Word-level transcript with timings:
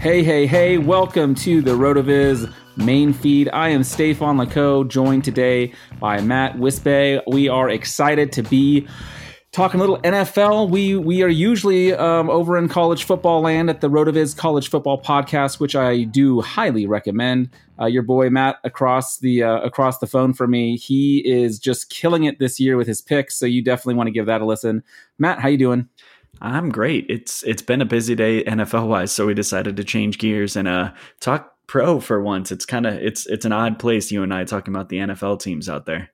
Hey, 0.00 0.22
hey, 0.22 0.46
hey, 0.46 0.78
welcome 0.78 1.34
to 1.34 1.60
the 1.60 1.72
RotoViz 1.72 2.50
main 2.78 3.12
feed. 3.12 3.50
I 3.52 3.68
am 3.68 3.84
Stefan 3.84 4.38
Laco, 4.38 4.82
joined 4.82 5.24
today 5.24 5.74
by 5.98 6.22
Matt 6.22 6.56
Wispe. 6.56 7.20
We 7.26 7.50
are 7.50 7.68
excited 7.68 8.32
to 8.32 8.42
be 8.42 8.88
talking 9.52 9.78
a 9.78 9.82
little 9.82 9.98
NFL. 9.98 10.70
We 10.70 10.96
we 10.96 11.22
are 11.22 11.28
usually 11.28 11.92
um, 11.92 12.30
over 12.30 12.56
in 12.56 12.66
college 12.66 13.04
football 13.04 13.42
land 13.42 13.68
at 13.68 13.82
the 13.82 13.90
RotoViz 13.90 14.34
College 14.38 14.70
Football 14.70 15.02
Podcast, 15.02 15.60
which 15.60 15.76
I 15.76 16.04
do 16.04 16.40
highly 16.40 16.86
recommend. 16.86 17.50
Uh, 17.78 17.84
your 17.84 18.02
boy 18.02 18.30
Matt 18.30 18.56
across 18.64 19.18
the 19.18 19.42
uh, 19.42 19.60
across 19.60 19.98
the 19.98 20.06
phone 20.06 20.32
for 20.32 20.46
me, 20.46 20.78
he 20.78 21.18
is 21.30 21.58
just 21.58 21.90
killing 21.90 22.24
it 22.24 22.38
this 22.38 22.58
year 22.58 22.78
with 22.78 22.86
his 22.86 23.02
picks. 23.02 23.36
So 23.36 23.44
you 23.44 23.62
definitely 23.62 23.96
want 23.96 24.06
to 24.06 24.12
give 24.12 24.24
that 24.24 24.40
a 24.40 24.46
listen. 24.46 24.82
Matt, 25.18 25.40
how 25.40 25.48
you 25.48 25.58
doing? 25.58 25.90
I'm 26.40 26.70
great. 26.70 27.06
It's 27.08 27.42
it's 27.42 27.62
been 27.62 27.82
a 27.82 27.86
busy 27.86 28.14
day 28.14 28.44
NFL 28.44 28.88
wise, 28.88 29.12
so 29.12 29.26
we 29.26 29.34
decided 29.34 29.76
to 29.76 29.84
change 29.84 30.18
gears 30.18 30.56
and 30.56 30.68
uh 30.68 30.92
talk 31.20 31.52
pro 31.66 32.00
for 32.00 32.22
once. 32.22 32.50
It's 32.50 32.64
kind 32.64 32.86
of 32.86 32.94
it's 32.94 33.26
it's 33.26 33.44
an 33.44 33.52
odd 33.52 33.78
place 33.78 34.10
you 34.10 34.22
and 34.22 34.32
I 34.32 34.44
talking 34.44 34.74
about 34.74 34.88
the 34.88 34.98
NFL 34.98 35.40
teams 35.40 35.68
out 35.68 35.86
there. 35.86 36.10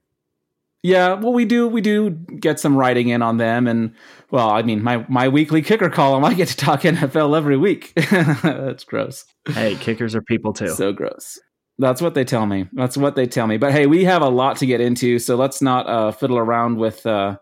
Yeah, 0.83 1.15
well, 1.15 1.33
we 1.33 1.45
do 1.45 1.67
we 1.67 1.81
do 1.81 2.11
get 2.11 2.61
some 2.61 2.77
writing 2.77 3.09
in 3.09 3.21
on 3.21 3.39
them, 3.39 3.67
and 3.67 3.93
well, 4.31 4.51
I 4.51 4.63
mean, 4.63 4.83
my 4.83 5.05
my 5.09 5.29
weekly 5.29 5.63
kicker 5.63 5.91
column, 5.91 6.25
I 6.25 6.35
get 6.35 6.49
to 6.49 6.57
talk 6.57 6.83
NFL 6.83 7.37
every 7.37 7.57
week. 7.57 7.93
That's 8.11 8.85
gross. 8.85 9.25
Hey, 9.49 9.75
kickers 9.77 10.15
are 10.15 10.23
people 10.23 10.53
too. 10.53 10.69
So 10.69 10.93
gross. 10.93 11.41
That's 11.79 12.01
what 12.01 12.15
they 12.15 12.25
tell 12.25 12.47
me. 12.47 12.69
That's 12.73 12.97
what 12.97 13.17
they 13.17 13.27
tell 13.27 13.47
me. 13.47 13.57
But 13.59 13.73
hey, 13.73 13.87
we 13.87 14.05
have 14.05 14.23
a 14.23 14.29
lot 14.29 14.59
to 14.59 14.67
get 14.67 14.81
into, 14.81 15.19
so 15.19 15.35
let's 15.37 15.61
not 15.61 15.89
uh, 15.89 16.13
fiddle 16.13 16.39
around 16.39 16.79
with 16.79 17.05
uh, 17.05 17.37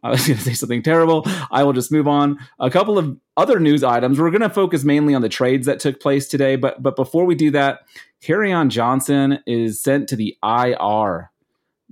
I 0.04 0.10
was 0.10 0.26
going 0.26 0.38
to 0.38 0.44
say 0.44 0.54
something 0.54 0.82
terrible. 0.82 1.26
I 1.50 1.62
will 1.62 1.72
just 1.72 1.92
move 1.92 2.08
on. 2.08 2.38
A 2.58 2.70
couple 2.70 2.98
of 2.98 3.18
other 3.36 3.60
news 3.60 3.84
items. 3.84 4.18
We're 4.18 4.30
going 4.30 4.40
to 4.40 4.50
focus 4.50 4.84
mainly 4.84 5.14
on 5.14 5.22
the 5.22 5.28
trades 5.28 5.66
that 5.66 5.80
took 5.80 6.00
place 6.00 6.28
today, 6.28 6.56
but 6.56 6.82
but 6.82 6.96
before 6.96 7.24
we 7.24 7.34
do 7.34 7.50
that, 7.50 7.80
Kerryon 8.22 8.68
Johnson 8.68 9.40
is 9.46 9.82
sent 9.82 10.08
to 10.08 10.16
the 10.16 10.36
IR. 10.42 11.30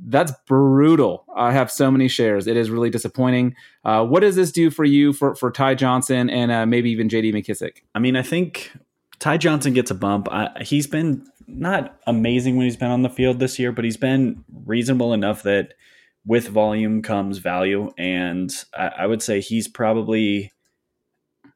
That's 0.01 0.33
brutal. 0.47 1.25
I 1.35 1.53
have 1.53 1.73
so 1.73 1.91
many 1.91 2.07
shares. 2.07 2.47
It 2.47 2.57
is 2.57 2.71
really 2.71 2.89
disappointing. 2.89 3.57
Uh, 3.85 4.05
what 4.05 4.21
does 4.21 4.37
this 4.37 4.53
do 4.53 4.71
for 4.71 4.85
you, 4.85 5.13
for 5.13 5.35
for 5.35 5.51
Ty 5.51 5.75
Johnson, 5.75 6.31
and 6.31 6.53
uh, 6.53 6.67
maybe 6.67 6.91
even 6.91 7.09
J.D. 7.09 7.33
McKissic? 7.33 7.83
I 7.95 7.99
mean, 7.99 8.17
I 8.17 8.23
think 8.23 8.73
Ty 9.19 9.39
Johnson 9.39 9.75
gets 9.75 9.91
a 9.91 9.95
bump. 9.95 10.29
I, 10.31 10.51
he's 10.63 10.87
been 10.87 11.27
not 11.49 11.99
amazing 12.07 12.57
when 12.57 12.67
he's 12.67 12.77
been 12.77 12.91
on 12.91 13.03
the 13.03 13.09
field 13.09 13.41
this 13.41 13.59
year, 13.59 13.73
but 13.73 13.85
he's 13.85 13.97
been 13.97 14.45
reasonable 14.65 15.13
enough 15.13 15.43
that 15.43 15.75
with 16.25 16.49
volume 16.49 17.03
comes 17.03 17.39
value, 17.39 17.91
and 17.97 18.53
I, 18.77 18.89
I 18.89 19.07
would 19.07 19.23
say 19.23 19.41
he's 19.41 19.69
probably 19.69 20.53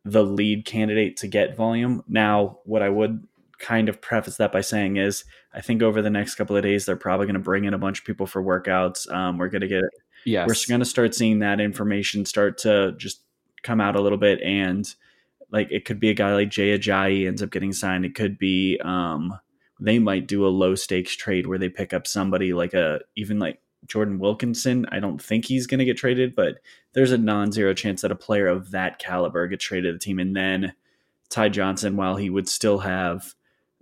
the 0.05 0.25
lead 0.25 0.65
candidate 0.65 1.17
to 1.19 1.28
get 1.28 1.56
volume. 1.56 2.03
Now, 2.09 2.59
what 2.65 2.83
I 2.83 2.89
would 2.89 3.27
kind 3.59 3.89
of 3.89 4.01
preface 4.01 4.37
that 4.37 4.51
by 4.51 4.61
saying 4.61 4.97
is 4.97 5.25
I 5.55 5.61
think 5.61 5.83
over 5.83 6.03
the 6.03 6.11
next 6.11 6.34
couple 6.34 6.56
of 6.56 6.65
days 6.65 6.84
they're 6.84 6.97
probably 6.97 7.27
going 7.27 7.34
to 7.34 7.41
bring 7.41 7.65
in 7.65 7.75
a 7.75 7.78
bunch 7.78 8.01
of 8.01 8.05
people 8.05 8.27
for 8.27 8.43
workouts. 8.43 9.11
Um, 9.12 9.39
we're 9.39 9.49
going 9.49 9.61
to 9.62 9.69
get 9.69 9.84
yes. 10.27 10.49
we're 10.49 10.56
going 10.69 10.81
to 10.81 10.84
start 10.84 11.15
seeing 11.15 11.39
that 11.39 11.61
information 11.61 12.25
start 12.25 12.59
to 12.59 12.93
just 12.99 13.22
come 13.62 13.81
out 13.81 13.95
a 13.95 14.01
little 14.01 14.19
bit 14.19 14.41
and 14.43 14.95
like 15.53 15.69
it 15.71 15.84
could 15.84 16.01
be 16.01 16.11
a 16.11 16.15
guy 16.15 16.34
like 16.34 16.51
Jay 16.51 16.77
Ajayi 16.77 17.28
ends 17.28 17.43
up 17.43 17.51
getting 17.51 17.72
signed. 17.72 18.05
It 18.05 18.15
could 18.15 18.39
be 18.39 18.81
um, 18.83 19.39
they 19.81 19.99
might 19.99 20.27
do 20.27 20.47
a 20.47 20.49
low 20.49 20.75
stakes 20.75 21.15
trade 21.15 21.47
where 21.47 21.59
they 21.59 21.69
pick 21.69 21.93
up 21.93 22.06
somebody 22.06 22.53
like 22.53 22.75
a 22.75 23.01
even 23.17 23.39
like 23.39 23.61
Jordan 23.87 24.19
Wilkinson. 24.19 24.87
I 24.91 25.00
don't 25.00 25.20
think 25.20 25.44
he's 25.44 25.66
going 25.66 25.78
to 25.78 25.84
get 25.84 25.97
traded, 25.97 26.34
but 26.34 26.59
there's 26.93 27.12
a 27.12 27.19
non-zero 27.19 27.75
chance 27.75 28.03
that 28.03 28.12
a 28.12 28.16
player 28.16 28.47
of 28.47 28.70
that 28.70 28.98
caliber 28.98 29.47
gets 29.48 29.65
traded 29.65 29.88
to 29.88 29.93
the 29.94 29.98
team, 29.98 30.19
and 30.19 30.37
then 30.37 30.75
Ty 31.28 31.48
Johnson, 31.48 31.97
while 31.97 32.16
he 32.16 32.31
would 32.31 32.48
still 32.48 32.78
have 32.78 33.34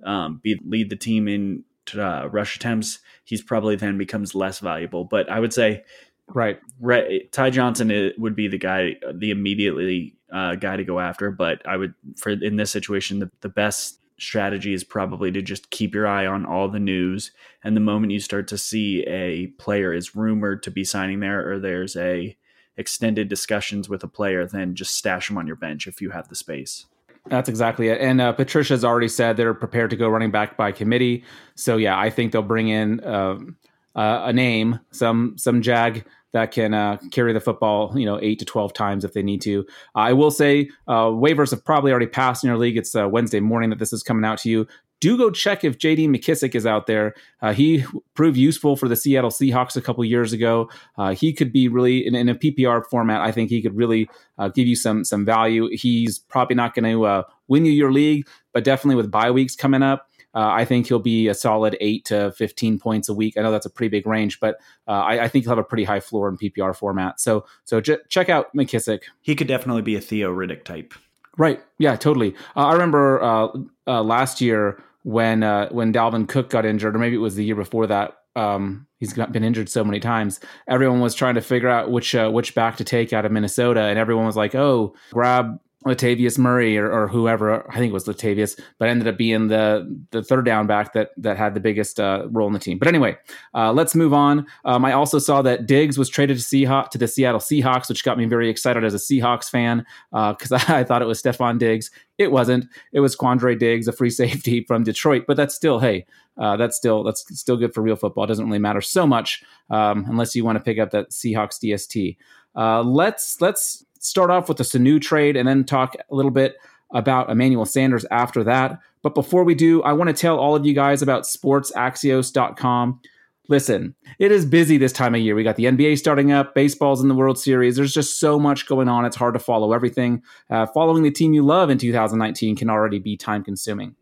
um, 0.05 0.41
be 0.43 0.59
lead 0.65 0.91
the 0.91 0.97
team 0.97 1.28
in 1.28 1.65
uh, 1.94 2.28
rush 2.31 2.56
attempts, 2.56 3.00
he's 3.25 3.43
probably 3.43 3.77
then 3.77 3.99
becomes 3.99 4.34
less 4.34 4.60
valuable. 4.60 5.05
But 5.05 5.28
I 5.28 5.41
would 5.41 5.53
say, 5.53 5.84
right, 6.28 6.60
right 6.81 7.31
Ty 7.33 7.50
Johnson 7.50 8.12
would 8.19 8.37
be 8.37 8.49
the 8.49 8.59
guy, 8.59 8.97
the 9.12 9.31
immediately 9.31 10.16
uh, 10.33 10.55
guy 10.55 10.77
to 10.77 10.84
go 10.84 11.00
after. 11.00 11.31
But 11.31 11.66
I 11.66 11.77
would, 11.77 11.94
for 12.16 12.31
in 12.31 12.56
this 12.56 12.71
situation, 12.71 13.19
the, 13.19 13.31
the 13.41 13.49
best 13.49 13.99
strategy 14.23 14.73
is 14.73 14.85
probably 14.85 15.31
to 15.33 15.43
just 15.43 15.71
keep 15.71 15.95
your 15.95 16.07
eye 16.07 16.27
on 16.27 16.47
all 16.47 16.69
the 16.69 16.81
news. 16.81 17.33
And 17.65 17.77
the 17.77 17.81
moment 17.81 18.13
you 18.13 18.21
start 18.21 18.49
to 18.49 18.59
see 18.59 19.03
a 19.03 19.49
player 19.59 19.93
is 19.93 20.17
rumored 20.17 20.63
to 20.65 20.71
be 20.71 20.85
signing 20.85 21.21
there, 21.21 21.51
or 21.51 21.59
there's 21.59 21.97
a 21.97 22.37
extended 22.77 23.29
discussions 23.29 23.89
with 23.89 24.03
a 24.03 24.09
player, 24.09 24.47
then 24.47 24.75
just 24.75 24.97
stash 24.97 25.29
them 25.29 25.39
on 25.39 25.47
your 25.47 25.57
bench 25.57 25.87
if 25.87 26.01
you 26.01 26.11
have 26.11 26.29
the 26.29 26.35
space. 26.35 26.87
That's 27.27 27.49
exactly 27.49 27.89
it. 27.89 28.01
And 28.01 28.21
uh, 28.21 28.33
Patricia's 28.33 28.85
already 28.85 29.09
said 29.09 29.37
they're 29.37 29.53
prepared 29.53 29.91
to 29.91 29.97
go 29.97 30.09
running 30.09 30.31
back 30.31 30.57
by 30.57 30.73
committee. 30.73 31.23
So 31.55 31.77
yeah, 31.77 31.99
I 31.99 32.09
think 32.09 32.33
they'll 32.33 32.43
bring 32.43 32.69
in 32.69 33.05
um, 33.05 33.57
uh, 33.95 34.23
a 34.25 34.33
name, 34.33 34.81
some 34.91 35.37
some 35.37 35.61
jag 35.61 36.05
that 36.33 36.53
can 36.53 36.75
uh, 36.75 36.99
carry 37.10 37.33
the 37.33 37.41
football, 37.41 37.99
you 37.99 38.07
know, 38.07 38.19
eight 38.22 38.39
to 38.39 38.45
twelve 38.45 38.72
times 38.72 39.04
if 39.04 39.13
they 39.13 39.22
need 39.22 39.41
to. 39.43 39.66
I 39.95 40.13
will 40.13 40.31
say 40.31 40.71
uh, 40.87 41.07
waivers 41.07 41.51
have 41.51 41.65
probably 41.65 41.91
already 41.91 42.07
passed 42.07 42.45
in 42.45 42.49
your 42.49 42.59
league. 42.59 42.77
It's 42.77 42.95
uh, 42.95 43.09
Wednesday 43.09 43.41
morning 43.41 43.71
that 43.71 43.78
this 43.78 43.93
is 43.93 44.03
coming 44.03 44.25
out 44.25 44.39
to 44.39 44.51
you. 44.51 44.66
Do 45.01 45.16
go 45.16 45.31
check 45.31 45.65
if 45.65 45.78
J.D. 45.78 46.09
McKissic 46.09 46.54
is 46.54 46.66
out 46.66 46.87
there. 46.87 47.15
Uh, 47.41 47.54
he 47.54 47.84
proved 48.13 48.37
useful 48.37 48.77
for 48.77 48.87
the 48.87 48.97
Seattle 48.97 49.31
Seahawks 49.31 49.75
a 49.75 49.81
couple 49.81 50.04
years 50.04 50.34
ago. 50.34 50.69
Uh, 50.99 51.15
he 51.15 51.33
could 51.33 51.54
be 51.54 51.69
really 51.69 52.07
in, 52.07 52.15
in, 52.15 52.28
a 52.28 52.34
PPR 52.34 52.84
format. 52.84 53.22
I 53.22 53.33
think 53.33 53.49
he 53.49 53.63
could 53.63 53.75
really 53.75 54.10
give 54.54 54.66
you 54.66 54.77
some 54.77 55.04
some 55.04 55.25
value. 55.25 55.71
He's 55.72 56.19
probably 56.19 56.54
not 56.54 56.75
going 56.75 56.84
to 56.84 57.25
win 57.49 57.65
you 57.65 57.72
your 57.72 57.93
league, 57.93 58.28
but 58.53 58.63
definitely 58.63 58.97
with 58.97 59.10
bye 59.10 59.31
weeks 59.31 59.57
coming 59.57 59.83
up. 59.83 60.09
Uh, 60.34 60.48
I 60.50 60.65
think 60.65 60.86
he'll 60.86 60.98
be 60.98 61.28
a 61.28 61.34
solid 61.34 61.77
eight 61.80 62.04
to 62.06 62.32
15 62.32 62.78
points 62.78 63.09
a 63.09 63.15
week. 63.15 63.36
I 63.36 63.42
know 63.42 63.50
that's 63.50 63.66
a 63.66 63.71
pretty 63.71 63.91
big 63.91 64.06
range, 64.06 64.38
but 64.41 64.56
uh, 64.86 64.92
I, 64.92 65.24
I, 65.24 65.28
think 65.28 65.44
he'll 65.44 65.50
have 65.50 65.59
a 65.59 65.65
pretty 65.65 65.84
high 65.84 66.00
floor 66.00 66.28
in 66.28 66.36
PPR 66.36 66.74
format. 66.74 67.21
So, 67.21 67.47
so 67.65 67.80
j- 67.80 67.98
check 68.09 68.28
out 68.28 68.54
McKissic. 68.54 69.00
He 69.22 69.34
could 69.34 69.48
definitely 69.48 69.82
be 69.82 69.97
a 69.97 70.00
Theo 70.00 70.32
Riddick 70.32 70.65
type. 70.65 70.94
Right. 71.36 71.60
Yeah, 71.78 71.97
totally. 71.97 72.34
Uh, 72.56 72.66
I 72.66 72.72
remember 72.72 73.22
uh, 73.22 73.48
uh, 73.86 74.03
last 74.03 74.41
year 74.41 74.82
when 75.03 75.42
uh, 75.42 75.68
when 75.71 75.92
Dalvin 75.92 76.28
Cook 76.28 76.50
got 76.50 76.66
injured, 76.66 76.94
or 76.94 76.98
maybe 76.98 77.16
it 77.16 77.21
was 77.21 77.34
the 77.34 77.44
year 77.44 77.56
before 77.56 77.86
that. 77.86 78.16
um, 78.36 78.86
he's 78.98 79.12
got, 79.12 79.32
been 79.32 79.42
injured 79.42 79.68
so 79.68 79.82
many 79.82 79.98
times. 79.98 80.38
Everyone 80.68 81.00
was 81.00 81.15
trying 81.15 81.34
to 81.34 81.41
figure 81.41 81.68
out 81.68 81.91
which 81.91 82.15
uh, 82.15 82.30
which 82.30 82.54
back 82.54 82.77
to 82.77 82.84
take 82.84 83.12
out 83.12 83.24
of 83.24 83.32
Minnesota, 83.32 83.80
and 83.80 83.98
everyone 83.98 84.27
was 84.27 84.36
like, 84.36 84.54
"Oh, 84.54 84.94
grab 85.12 85.59
Latavius 85.86 86.36
Murray 86.36 86.77
or, 86.77 86.91
or, 86.92 87.09
whoever. 87.09 87.66
I 87.71 87.78
think 87.78 87.91
it 87.91 87.94
was 87.94 88.04
Latavius, 88.04 88.60
but 88.78 88.88
ended 88.88 89.09
up 89.09 89.16
being 89.16 89.48
the 89.48 90.04
the 90.10 90.22
third 90.22 90.44
down 90.44 90.66
back 90.66 90.92
that 90.92 91.10
that 91.16 91.38
had 91.38 91.54
the 91.54 91.60
biggest 91.60 91.98
uh, 91.98 92.27
role 92.30 92.47
in 92.47 92.53
the 92.53 92.59
team. 92.59 92.78
But 92.78 92.88
anyway, 92.88 93.16
uh, 93.54 93.72
let's 93.72 93.94
move 93.94 94.12
on. 94.12 94.47
Um, 94.66 94.84
I 94.84 94.92
also 94.92 95.18
saw 95.18 95.41
that 95.42 95.66
Diggs 95.66 95.97
was 95.97 96.10
traded 96.10 96.36
to 96.38 96.42
Seahawks 96.42 96.91
to 96.91 96.98
the 96.98 97.09
Seattle 97.09 97.41
Seahawks, 97.41 97.88
which 97.88 98.04
got 98.04 98.18
me 98.18 98.27
very 98.27 98.50
excited 98.50 98.84
as 98.84 98.92
a 98.92 98.98
Seahawks 98.98 99.48
fan 99.48 99.86
because 100.10 100.53
uh, 100.53 100.60
I, 100.68 100.78
I, 100.80 100.84
thought 100.84 101.00
it 101.00 101.06
was 101.06 101.22
Stefon 101.22 101.59
Diggs. 101.59 101.91
It 102.18 102.30
wasn't. 102.30 102.66
It 102.92 103.00
was 103.00 103.16
Quandre 103.16 103.59
Diggs, 103.59 103.88
a 103.88 103.92
free 103.92 104.10
safety 104.22 104.65
from 104.65 104.84
Detroit. 104.84 105.24
But 105.27 105.38
that's 105.38 105.54
still, 105.54 105.78
hey, 105.78 106.04
uh, 106.36 106.59
that's 106.59 106.77
still 106.77 107.03
that's 107.04 107.24
still 107.38 107.56
good 107.56 107.72
for 107.72 107.80
real 107.80 107.97
football. 107.97 108.24
It 108.24 108.28
doesn't 108.28 108.47
really 108.47 108.59
matter 108.59 108.82
so 108.82 109.06
much 109.06 109.42
um, 109.71 110.04
unless 110.09 110.36
you 110.36 110.44
want 110.44 110.56
to 110.56 110.65
pick 110.65 110.78
up 110.78 110.91
that 110.91 111.10
Seahawks 111.10 111.59
DST. 111.59 112.18
Uh, 112.54 112.82
let's 112.82 113.41
let's 113.41 113.84
start 114.01 114.31
off 114.31 114.49
with 114.49 114.57
the 114.57 114.65
Sanu 114.65 115.01
trade 115.01 115.37
and 115.37 115.47
then 115.47 115.65
talk 115.65 115.95
a 115.95 116.15
little 116.15 116.31
bit 116.31 116.57
about 116.93 117.31
Emmanuel 117.31 117.67
Sanders 117.67 118.05
after 118.11 118.43
that. 118.45 118.79
But 119.03 119.15
before 119.15 119.45
we 119.45 119.55
do, 119.55 119.83
I 119.83 119.93
want 119.93 120.09
to 120.09 120.15
tell 120.15 120.39
all 120.39 120.57
of 120.57 120.67
you 120.67 120.75
guys 120.75 121.03
about 121.03 121.23
sportsaxios.com. 121.23 123.01
Listen, 123.49 123.95
it 124.19 124.31
is 124.31 124.45
busy 124.45 124.77
this 124.79 124.93
time 124.93 125.15
of 125.15 125.21
year. 125.21 125.35
We 125.35 125.43
got 125.43 125.57
the 125.57 125.65
NBA 125.65 125.99
starting 125.99 126.31
up, 126.31 126.55
baseball's 126.55 127.01
in 127.01 127.09
the 127.09 127.15
World 127.15 127.39
Series. 127.39 127.77
There's 127.77 127.93
just 127.93 128.21
so 128.21 128.39
much 128.39 128.67
going 128.67 128.89
on. 128.89 129.05
It's 129.05 129.17
hard 129.17 129.35
to 129.35 129.41
follow 129.41 129.73
everything. 129.73 130.23
Uh, 130.51 130.67
following 130.67 131.03
the 131.03 131.11
team 131.11 131.33
you 131.35 131.45
love 131.45 131.69
in 131.69 131.79
2019 131.79 132.57
can 132.57 132.71
already 132.71 132.99
be 132.99 133.17
time 133.17 133.43
consuming. 133.43 133.97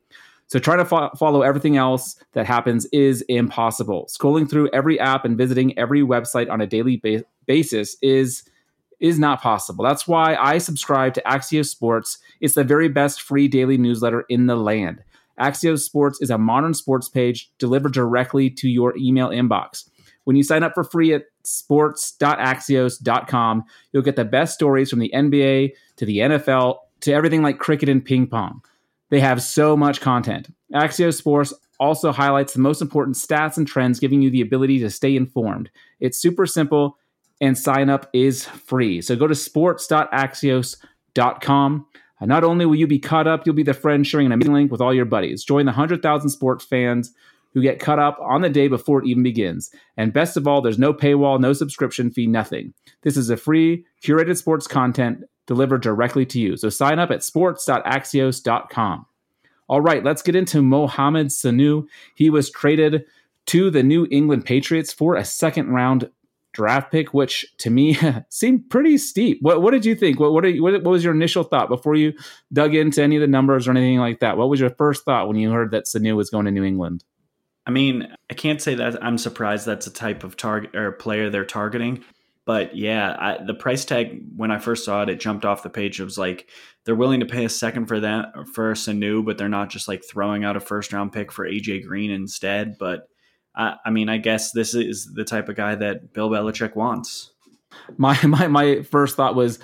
So 0.48 0.58
trying 0.58 0.78
to 0.78 0.84
fo- 0.84 1.10
follow 1.18 1.42
everything 1.42 1.76
else 1.76 2.16
that 2.32 2.46
happens 2.46 2.86
is 2.86 3.22
impossible. 3.22 4.08
Scrolling 4.10 4.48
through 4.50 4.70
every 4.72 4.98
app 4.98 5.24
and 5.24 5.36
visiting 5.36 5.78
every 5.78 6.02
website 6.02 6.50
on 6.50 6.60
a 6.60 6.66
daily 6.66 6.96
ba- 6.96 7.24
basis 7.46 7.96
is 8.02 8.42
is 9.00 9.18
not 9.18 9.42
possible. 9.42 9.84
That's 9.84 10.08
why 10.08 10.36
I 10.36 10.58
subscribe 10.58 11.14
to 11.14 11.22
Axios 11.22 11.66
Sports. 11.66 12.18
It's 12.40 12.54
the 12.54 12.64
very 12.64 12.88
best 12.88 13.22
free 13.22 13.48
daily 13.48 13.78
newsletter 13.78 14.24
in 14.28 14.46
the 14.46 14.56
land. 14.56 15.02
Axios 15.38 15.80
Sports 15.80 16.20
is 16.20 16.30
a 16.30 16.38
modern 16.38 16.74
sports 16.74 17.08
page 17.08 17.50
delivered 17.58 17.92
directly 17.92 18.50
to 18.50 18.68
your 18.68 18.96
email 18.96 19.28
inbox. 19.28 19.88
When 20.24 20.36
you 20.36 20.42
sign 20.42 20.62
up 20.62 20.74
for 20.74 20.84
free 20.84 21.14
at 21.14 21.24
sports.axios.com, 21.44 23.64
you'll 23.92 24.02
get 24.02 24.16
the 24.16 24.24
best 24.24 24.54
stories 24.54 24.90
from 24.90 24.98
the 24.98 25.12
NBA 25.14 25.72
to 25.96 26.04
the 26.04 26.18
NFL 26.18 26.78
to 27.00 27.12
everything 27.12 27.42
like 27.42 27.58
cricket 27.58 27.88
and 27.88 28.04
ping 28.04 28.26
pong. 28.26 28.60
They 29.10 29.20
have 29.20 29.42
so 29.42 29.76
much 29.76 30.00
content. 30.00 30.48
Axios 30.74 31.14
Sports 31.14 31.54
also 31.80 32.12
highlights 32.12 32.52
the 32.52 32.60
most 32.60 32.82
important 32.82 33.16
stats 33.16 33.56
and 33.56 33.66
trends, 33.66 34.00
giving 34.00 34.20
you 34.20 34.30
the 34.30 34.42
ability 34.42 34.80
to 34.80 34.90
stay 34.90 35.16
informed. 35.16 35.70
It's 36.00 36.18
super 36.18 36.44
simple 36.44 36.98
and 37.40 37.56
sign 37.56 37.88
up 37.90 38.10
is 38.12 38.44
free. 38.44 39.00
So 39.00 39.16
go 39.16 39.26
to 39.26 39.34
sports.axios.com. 39.34 41.86
And 42.20 42.32
uh, 42.32 42.34
not 42.34 42.44
only 42.44 42.66
will 42.66 42.74
you 42.74 42.88
be 42.88 42.98
caught 42.98 43.28
up, 43.28 43.46
you'll 43.46 43.54
be 43.54 43.62
the 43.62 43.74
friend 43.74 44.06
sharing 44.06 44.26
an 44.26 44.32
amazing 44.32 44.52
link 44.52 44.72
with 44.72 44.80
all 44.80 44.92
your 44.92 45.04
buddies. 45.04 45.44
Join 45.44 45.66
the 45.66 45.70
100,000 45.70 46.30
sports 46.30 46.64
fans 46.64 47.14
who 47.54 47.62
get 47.62 47.80
caught 47.80 47.98
up 47.98 48.18
on 48.20 48.42
the 48.42 48.50
day 48.50 48.68
before 48.68 49.00
it 49.00 49.06
even 49.06 49.22
begins. 49.22 49.70
And 49.96 50.12
best 50.12 50.36
of 50.36 50.46
all, 50.46 50.60
there's 50.60 50.78
no 50.78 50.92
paywall, 50.92 51.40
no 51.40 51.52
subscription 51.52 52.10
fee, 52.10 52.26
nothing. 52.26 52.74
This 53.02 53.16
is 53.16 53.30
a 53.30 53.36
free, 53.36 53.84
curated 54.02 54.36
sports 54.36 54.66
content 54.66 55.24
delivered 55.46 55.80
directly 55.80 56.26
to 56.26 56.40
you. 56.40 56.56
So 56.56 56.68
sign 56.68 56.98
up 56.98 57.10
at 57.10 57.24
sports.axios.com. 57.24 59.06
All 59.68 59.80
right, 59.80 60.04
let's 60.04 60.22
get 60.22 60.36
into 60.36 60.62
Mohamed 60.62 61.28
Sanu. 61.28 61.86
He 62.14 62.30
was 62.30 62.50
traded 62.50 63.04
to 63.46 63.70
the 63.70 63.82
New 63.82 64.06
England 64.10 64.44
Patriots 64.44 64.92
for 64.92 65.14
a 65.14 65.24
second 65.24 65.68
round 65.68 66.10
draft 66.58 66.90
pick, 66.90 67.14
which 67.14 67.46
to 67.58 67.70
me 67.70 67.96
seemed 68.30 68.68
pretty 68.68 68.98
steep. 68.98 69.38
What 69.40 69.62
what 69.62 69.70
did 69.70 69.84
you 69.84 69.94
think? 69.94 70.18
What 70.18 70.32
what, 70.32 70.44
you, 70.44 70.60
what, 70.60 70.82
was 70.82 71.04
your 71.04 71.14
initial 71.14 71.44
thought 71.44 71.68
before 71.68 71.94
you 71.94 72.12
dug 72.52 72.74
into 72.74 73.00
any 73.00 73.14
of 73.14 73.20
the 73.20 73.28
numbers 73.28 73.68
or 73.68 73.70
anything 73.70 74.00
like 74.00 74.18
that? 74.18 74.36
What 74.36 74.48
was 74.50 74.58
your 74.58 74.70
first 74.70 75.04
thought 75.04 75.28
when 75.28 75.36
you 75.36 75.52
heard 75.52 75.70
that 75.70 75.84
Sanu 75.84 76.16
was 76.16 76.30
going 76.30 76.46
to 76.46 76.50
New 76.50 76.64
England? 76.64 77.04
I 77.64 77.70
mean, 77.70 78.12
I 78.28 78.34
can't 78.34 78.60
say 78.60 78.74
that 78.74 79.02
I'm 79.04 79.18
surprised 79.18 79.66
that's 79.66 79.86
a 79.86 79.92
type 79.92 80.24
of 80.24 80.36
target 80.36 80.74
or 80.74 80.90
player 80.90 81.30
they're 81.30 81.44
targeting. 81.44 82.02
But 82.44 82.74
yeah, 82.74 83.14
I, 83.16 83.44
the 83.44 83.54
price 83.54 83.84
tag 83.84 84.20
when 84.34 84.50
I 84.50 84.58
first 84.58 84.84
saw 84.84 85.02
it, 85.02 85.10
it 85.10 85.20
jumped 85.20 85.44
off 85.44 85.62
the 85.62 85.70
page. 85.70 86.00
It 86.00 86.04
was 86.04 86.18
like 86.18 86.48
they're 86.84 86.96
willing 86.96 87.20
to 87.20 87.26
pay 87.26 87.44
a 87.44 87.48
second 87.48 87.86
for 87.86 88.00
that 88.00 88.32
for 88.52 88.72
Sanu, 88.72 89.24
but 89.24 89.38
they're 89.38 89.48
not 89.48 89.70
just 89.70 89.86
like 89.86 90.02
throwing 90.02 90.44
out 90.44 90.56
a 90.56 90.60
first 90.60 90.92
round 90.92 91.12
pick 91.12 91.30
for 91.30 91.48
AJ 91.48 91.86
Green 91.86 92.10
instead. 92.10 92.78
But 92.78 93.08
I, 93.58 93.74
I 93.84 93.90
mean, 93.90 94.08
I 94.08 94.16
guess 94.16 94.52
this 94.52 94.74
is 94.74 95.12
the 95.12 95.24
type 95.24 95.48
of 95.48 95.56
guy 95.56 95.74
that 95.74 96.14
Bill 96.14 96.30
Belichick 96.30 96.76
wants. 96.76 97.32
My 97.98 98.18
my 98.26 98.46
my 98.48 98.82
first 98.82 99.16
thought 99.16 99.34
was 99.34 99.58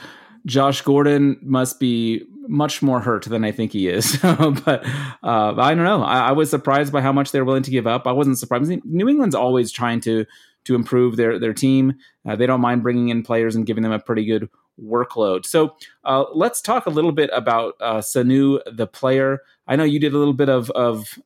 Josh 0.44 0.82
Gordon 0.82 1.38
must 1.40 1.80
be 1.80 2.24
much 2.46 2.82
more 2.82 3.00
hurt 3.00 3.24
than 3.24 3.44
I 3.44 3.52
think 3.52 3.72
he 3.72 3.88
is. 3.88 4.18
but 4.22 4.84
uh, 5.22 5.54
I 5.56 5.74
don't 5.74 5.84
know. 5.84 6.02
I, 6.02 6.28
I, 6.28 6.32
was 6.32 6.50
surprised 6.50 6.92
by 6.92 7.00
how 7.00 7.10
much 7.10 7.32
they're 7.32 7.44
willing 7.44 7.62
to 7.62 7.70
give 7.70 7.86
up. 7.86 8.06
I 8.06 8.12
wasn't 8.12 8.38
surprised. 8.38 8.70
New 8.84 9.08
England's 9.08 9.34
always 9.34 9.72
trying 9.72 10.00
to 10.00 10.26
to 10.64 10.74
improve 10.74 11.16
their 11.16 11.38
their 11.38 11.54
team. 11.54 11.94
Uh, 12.26 12.36
they 12.36 12.46
don't 12.46 12.60
mind 12.60 12.82
bringing 12.82 13.08
in 13.08 13.22
players 13.22 13.54
and 13.54 13.66
giving 13.66 13.82
them 13.82 13.92
a 13.92 13.98
pretty 13.98 14.24
good 14.24 14.48
workload. 14.82 15.46
So 15.46 15.76
uh, 16.04 16.24
let's 16.34 16.60
talk 16.60 16.86
a 16.86 16.90
little 16.90 17.12
bit 17.12 17.30
about 17.32 17.74
uh, 17.80 17.98
Sanu, 17.98 18.60
the 18.66 18.86
player. 18.86 19.40
I 19.66 19.76
know 19.76 19.84
you 19.84 20.00
did 20.00 20.12
a 20.12 20.18
little 20.18 20.34
bit 20.34 20.48
of 20.48 20.70
of 20.72 21.18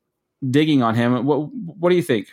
digging 0.49 0.83
on 0.83 0.95
him. 0.95 1.25
What 1.25 1.49
what 1.53 1.91
do 1.91 1.97
you 1.97 2.03
think? 2.03 2.29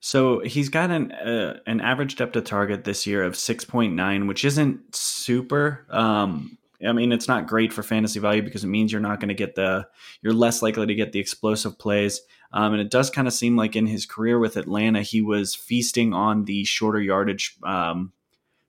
So 0.00 0.40
he's 0.40 0.70
got 0.70 0.90
an 0.90 1.12
uh, 1.12 1.60
an 1.66 1.80
average 1.82 2.16
depth 2.16 2.34
of 2.34 2.44
target 2.44 2.84
this 2.84 3.06
year 3.06 3.22
of 3.22 3.36
six 3.36 3.64
point 3.64 3.94
nine, 3.94 4.26
which 4.26 4.44
isn't 4.44 4.94
super. 4.96 5.86
Um, 5.90 6.56
I 6.86 6.92
mean, 6.92 7.12
it's 7.12 7.28
not 7.28 7.46
great 7.46 7.72
for 7.72 7.82
fantasy 7.82 8.18
value 8.18 8.42
because 8.42 8.64
it 8.64 8.68
means 8.68 8.90
you're 8.90 9.02
not 9.02 9.20
going 9.20 9.28
to 9.28 9.34
get 9.34 9.54
the 9.54 9.86
you're 10.22 10.32
less 10.32 10.62
likely 10.62 10.86
to 10.86 10.94
get 10.94 11.12
the 11.12 11.20
explosive 11.20 11.78
plays. 11.78 12.22
Um, 12.52 12.72
and 12.72 12.80
it 12.80 12.90
does 12.90 13.10
kind 13.10 13.28
of 13.28 13.34
seem 13.34 13.56
like 13.56 13.76
in 13.76 13.86
his 13.86 14.06
career 14.06 14.38
with 14.38 14.56
Atlanta, 14.56 15.02
he 15.02 15.20
was 15.20 15.54
feasting 15.54 16.14
on 16.14 16.46
the 16.46 16.64
shorter 16.64 17.00
yardage 17.00 17.56
um, 17.62 18.12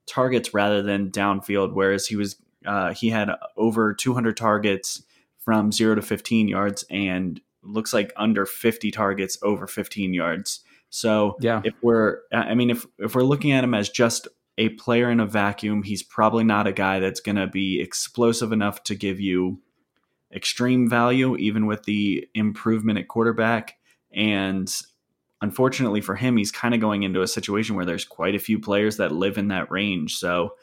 targets 0.06 0.54
rather 0.54 0.82
than 0.82 1.12
downfield. 1.12 1.74
Whereas 1.74 2.08
he 2.08 2.18
was 2.18 2.36
uh, 2.66 2.94
he 2.94 3.10
had 3.10 3.30
over 3.56 3.94
200 3.94 4.36
targets 4.36 5.04
from 5.40 5.72
zero 5.72 5.96
to 5.96 6.02
15 6.02 6.50
yards 6.50 6.84
and 6.90 7.40
looks 7.64 7.94
like 7.94 8.12
under 8.18 8.46
50 8.46 8.92
targets 8.92 9.38
over 9.42 9.66
15 9.66 10.14
yards. 10.14 10.60
So 10.92 11.38
yeah. 11.40 11.62
if 11.64 11.74
we're, 11.82 12.20
I 12.34 12.54
mean, 12.54 12.70
if 12.70 12.86
if 13.00 13.16
we're 13.16 13.24
looking 13.24 13.54
at 13.54 13.64
him 13.64 13.74
as 13.74 13.90
just 13.90 14.28
a 14.58 14.70
player 14.70 15.10
in 15.10 15.22
a 15.22 15.26
vacuum, 15.26 15.84
he's 15.84 16.04
probably 16.04 16.44
not 16.44 16.68
a 16.68 16.74
guy 16.74 17.00
that's 17.00 17.22
going 17.22 17.38
to 17.38 17.48
be 17.48 17.80
explosive 17.80 18.52
enough 18.52 18.84
to 18.84 18.96
give 18.96 19.20
you 19.20 19.62
extreme 20.34 20.90
value, 20.90 21.38
even 21.38 21.66
with 21.66 21.84
the 21.84 22.28
improvement 22.36 23.00
at 23.00 23.08
quarterback. 23.08 23.78
And 24.14 24.70
unfortunately 25.42 26.02
for 26.02 26.16
him, 26.16 26.36
he's 26.36 26.52
kind 26.52 26.74
of 26.74 26.82
going 26.82 27.04
into 27.04 27.22
a 27.22 27.28
situation 27.28 27.76
where 27.78 27.86
there's 27.86 28.06
quite 28.06 28.36
a 28.36 28.40
few 28.40 28.60
players 28.60 28.98
that 28.98 29.14
live 29.14 29.38
in 29.38 29.48
that 29.48 29.72
range. 29.72 30.18
So 30.18 30.56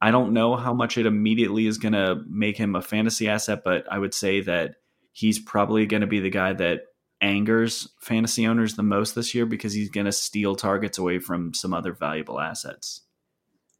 I 0.00 0.12
don't 0.12 0.32
know 0.32 0.54
how 0.54 0.72
much 0.72 0.98
it 0.98 1.06
immediately 1.06 1.66
is 1.66 1.78
going 1.78 1.94
to 1.94 2.22
make 2.28 2.56
him 2.56 2.76
a 2.76 2.82
fantasy 2.82 3.28
asset, 3.28 3.62
but 3.64 3.90
I 3.90 3.98
would 3.98 4.14
say 4.14 4.40
that 4.42 4.76
he's 5.12 5.40
probably 5.40 5.86
going 5.86 6.02
to 6.02 6.06
be 6.06 6.20
the 6.20 6.30
guy 6.30 6.52
that 6.52 6.82
angers 7.24 7.88
fantasy 8.00 8.46
owners 8.46 8.76
the 8.76 8.82
most 8.82 9.14
this 9.14 9.34
year 9.34 9.46
because 9.46 9.72
he's 9.72 9.88
going 9.88 10.04
to 10.04 10.12
steal 10.12 10.54
targets 10.54 10.98
away 10.98 11.18
from 11.18 11.54
some 11.54 11.72
other 11.72 11.92
valuable 11.92 12.38
assets. 12.38 13.00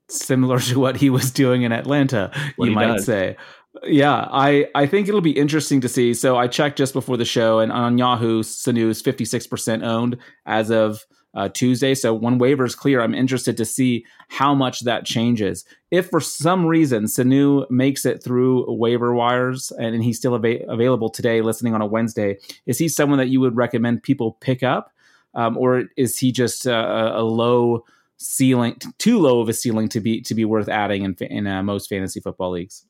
Similar 0.08 0.60
to 0.60 0.80
what 0.80 0.96
he 0.96 1.10
was 1.10 1.30
doing 1.30 1.62
in 1.62 1.72
Atlanta, 1.72 2.30
what 2.56 2.68
you 2.68 2.74
might 2.74 2.86
does. 2.86 3.04
say. 3.04 3.36
Yeah, 3.82 4.28
I, 4.30 4.66
I 4.74 4.86
think 4.86 5.08
it'll 5.08 5.20
be 5.20 5.36
interesting 5.38 5.80
to 5.82 5.88
see. 5.88 6.14
So 6.14 6.36
I 6.36 6.46
checked 6.46 6.78
just 6.78 6.92
before 6.92 7.16
the 7.16 7.24
show, 7.24 7.58
and 7.58 7.72
on 7.72 7.98
Yahoo, 7.98 8.42
Sanu 8.42 8.88
is 8.88 9.02
56% 9.02 9.84
owned 9.84 10.16
as 10.46 10.70
of 10.70 11.04
uh, 11.34 11.48
Tuesday. 11.48 11.94
So 11.94 12.14
when 12.14 12.38
waivers 12.38 12.76
clear, 12.76 13.00
I'm 13.00 13.14
interested 13.14 13.56
to 13.56 13.64
see 13.64 14.04
how 14.28 14.54
much 14.54 14.80
that 14.80 15.04
changes. 15.04 15.64
If 15.90 16.08
for 16.08 16.20
some 16.20 16.66
reason 16.66 17.04
Sanu 17.04 17.68
makes 17.70 18.04
it 18.04 18.22
through 18.22 18.72
waiver 18.72 19.14
wires 19.14 19.72
and, 19.72 19.94
and 19.94 20.04
he's 20.04 20.16
still 20.16 20.34
av- 20.34 20.44
available 20.68 21.08
today, 21.08 21.40
listening 21.40 21.74
on 21.74 21.82
a 21.82 21.86
Wednesday, 21.86 22.38
is 22.66 22.78
he 22.78 22.88
someone 22.88 23.18
that 23.18 23.28
you 23.28 23.40
would 23.40 23.56
recommend 23.56 24.02
people 24.02 24.32
pick 24.40 24.62
up, 24.62 24.92
um, 25.34 25.56
or 25.58 25.84
is 25.96 26.18
he 26.18 26.30
just 26.30 26.66
uh, 26.66 27.12
a 27.14 27.22
low 27.22 27.84
ceiling, 28.16 28.76
too 28.98 29.18
low 29.18 29.40
of 29.40 29.48
a 29.48 29.52
ceiling 29.52 29.88
to 29.88 30.00
be 30.00 30.20
to 30.22 30.34
be 30.34 30.44
worth 30.44 30.68
adding 30.68 31.02
in, 31.02 31.14
in 31.20 31.46
uh, 31.46 31.62
most 31.62 31.88
fantasy 31.88 32.20
football 32.20 32.52
leagues? 32.52 32.86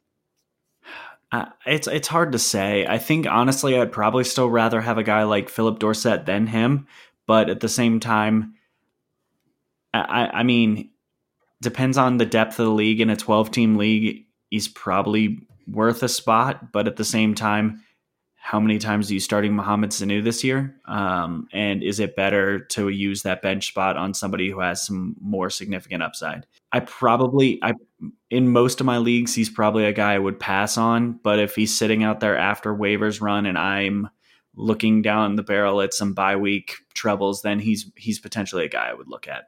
Uh, 1.33 1.47
it's 1.67 1.89
it's 1.89 2.07
hard 2.07 2.33
to 2.33 2.39
say. 2.39 2.87
I 2.87 2.99
think 2.99 3.27
honestly, 3.27 3.81
I'd 3.81 3.91
probably 3.91 4.25
still 4.25 4.51
rather 4.51 4.81
have 4.81 4.99
a 4.99 5.03
guy 5.03 5.25
like 5.25 5.49
Phillip 5.49 5.79
Dorsett 5.79 6.27
than 6.27 6.47
him 6.47 6.87
but 7.27 7.51
at 7.51 7.61
the 7.61 7.69
same 7.69 8.01
time, 8.01 8.55
I, 9.93 10.31
I 10.33 10.43
mean, 10.43 10.91
depends 11.63 11.97
on 11.97 12.19
the 12.19 12.27
depth 12.27 12.59
of 12.59 12.67
the 12.67 12.73
league. 12.73 13.01
In 13.01 13.11
a 13.11 13.17
12 13.17 13.51
team 13.51 13.77
league, 13.77 14.27
he's 14.51 14.69
probably 14.69 15.47
worth 15.67 16.03
a 16.03 16.09
spot, 16.09 16.73
but 16.73 16.87
at 16.87 16.97
the 16.97 17.05
same 17.05 17.35
time, 17.35 17.83
how 18.37 18.61
many 18.61 18.79
times 18.79 19.11
are 19.11 19.15
you 19.15 19.21
starting 19.21 19.55
Mohamed 19.55 19.89
Sanu 19.89 20.23
this 20.23 20.45
year? 20.45 20.77
Um, 20.85 21.49
and 21.51 21.83
is 21.83 21.99
it 21.99 22.15
better 22.15 22.59
to 22.59 22.91
use 22.91 23.23
that 23.23 23.41
bench 23.41 23.69
spot 23.69 23.97
on 23.97 24.13
somebody 24.13 24.51
who 24.51 24.61
has 24.61 24.85
some 24.85 25.17
more 25.19 25.49
significant 25.49 26.03
upside? 26.03 26.47
I 26.71 26.81
probably, 26.81 27.59
I 27.63 27.73
in 28.29 28.51
most 28.51 28.81
of 28.81 28.87
my 28.87 28.99
leagues, 28.99 29.35
he's 29.35 29.49
probably 29.49 29.87
a 29.87 29.95
guy 29.95 30.13
I 30.13 30.19
would 30.19 30.39
pass 30.39 30.77
on. 30.77 31.21
But 31.23 31.39
if 31.39 31.55
he's 31.55 31.75
sitting 31.75 32.05
out 32.05 32.21
there 32.21 32.37
after 32.37 32.75
waivers 32.75 33.23
run 33.23 33.47
and 33.47 33.57
I'm 33.57 34.11
looking 34.57 35.03
down 35.03 35.37
the 35.37 35.43
barrel 35.43 35.81
at 35.81 35.95
some 35.95 36.15
bye 36.15 36.37
week 36.37 36.77
troubles, 36.95 37.43
then 37.43 37.59
he's 37.59 37.91
he's 37.97 38.19
potentially 38.19 38.65
a 38.65 38.69
guy 38.69 38.89
I 38.89 38.95
would 38.95 39.09
look 39.09 39.29
at. 39.29 39.45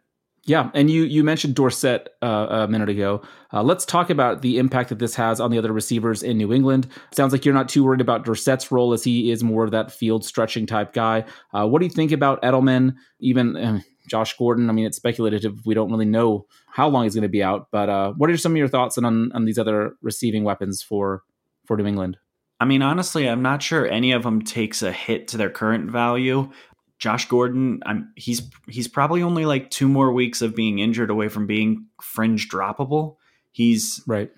Yeah, 0.47 0.71
and 0.75 0.89
you 0.89 1.03
you 1.03 1.25
mentioned 1.25 1.57
Dorsett 1.57 2.09
uh, 2.23 2.47
a 2.51 2.69
minute 2.69 2.89
ago. 2.89 3.21
Uh, 3.53 3.65
let's 3.65 3.85
talk 3.85 4.11
about 4.11 4.43
the 4.43 4.59
impact 4.59 4.91
that 4.91 5.01
this 5.01 5.17
has 5.17 5.41
on 5.41 5.51
the 5.51 5.59
other 5.59 5.73
receivers 5.73 6.23
in 6.23 6.39
New 6.39 6.53
England. 6.53 6.87
Sounds 7.13 7.33
like 7.33 7.45
you're 7.45 7.55
not 7.55 7.69
too 7.69 7.83
worried 7.83 8.01
about 8.01 8.25
Dorsett's 8.25 8.71
role 8.71 8.93
as 8.93 9.03
he 9.03 9.33
is 9.33 9.43
more 9.43 9.65
of 9.65 9.73
that 9.73 9.91
field 9.91 10.25
stretching 10.25 10.65
type 10.65 10.93
guy. 10.93 11.25
Uh, 11.53 11.67
what 11.67 11.81
do 11.81 11.87
you 11.87 11.91
think 11.91 12.13
about 12.13 12.41
Edelman? 12.43 12.95
Even 13.19 13.57
uh, 13.57 13.81
Josh 14.09 14.37
Gordon. 14.37 14.71
I 14.71 14.73
mean, 14.73 14.87
it's 14.87 14.97
speculative. 14.97 15.67
We 15.67 15.75
don't 15.75 15.91
really 15.91 16.05
know 16.05 16.47
how 16.69 16.89
long 16.89 17.03
he's 17.03 17.15
going 17.15 17.23
to 17.23 17.29
be 17.29 17.43
out. 17.43 17.67
But 17.73 17.89
uh, 17.89 18.13
what 18.13 18.31
are 18.31 18.37
some 18.37 18.53
of 18.53 18.57
your 18.57 18.69
thoughts 18.69 18.97
on 18.99 19.33
on 19.33 19.45
these 19.47 19.59
other 19.59 19.95
receiving 20.01 20.45
weapons 20.45 20.81
for 20.81 21.25
for 21.67 21.77
New 21.77 21.87
England? 21.87 22.19
I 22.59 22.65
mean, 22.65 22.83
honestly, 22.83 23.29
I'm 23.29 23.43
not 23.43 23.63
sure 23.63 23.87
any 23.87 24.13
of 24.13 24.23
them 24.23 24.43
takes 24.43 24.83
a 24.83 24.93
hit 24.93 25.29
to 25.29 25.37
their 25.37 25.51
current 25.51 25.91
value. 25.91 26.51
Josh 26.99 27.29
Gordon, 27.29 27.81
I'm 27.85 28.13
he's 28.17 28.51
he's 28.69 28.89
probably 28.89 29.23
only 29.23 29.45
like 29.45 29.71
two 29.71 29.89
more 29.89 30.13
weeks 30.13 30.41
of 30.41 30.57
being 30.57 30.79
injured 30.79 31.11
away 31.11 31.29
from 31.29 31.47
being 31.47 31.87
fringe 32.01 32.49
droppable. 32.49 33.17
He's 33.53 34.03
right. 34.07 34.31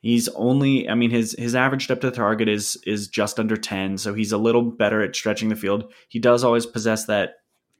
He's 0.00 0.28
only 0.30 0.88
I 0.88 0.94
mean 0.94 1.10
his 1.10 1.36
his 1.38 1.54
average 1.54 1.88
depth 1.88 2.04
of 2.04 2.14
target 2.14 2.48
is 2.48 2.76
is 2.86 3.08
just 3.08 3.38
under 3.38 3.56
10, 3.56 3.98
so 3.98 4.14
he's 4.14 4.32
a 4.32 4.38
little 4.38 4.62
better 4.62 5.02
at 5.02 5.14
stretching 5.14 5.50
the 5.50 5.56
field. 5.56 5.92
He 6.08 6.18
does 6.18 6.44
always 6.44 6.64
possess 6.64 7.04
that 7.06 7.34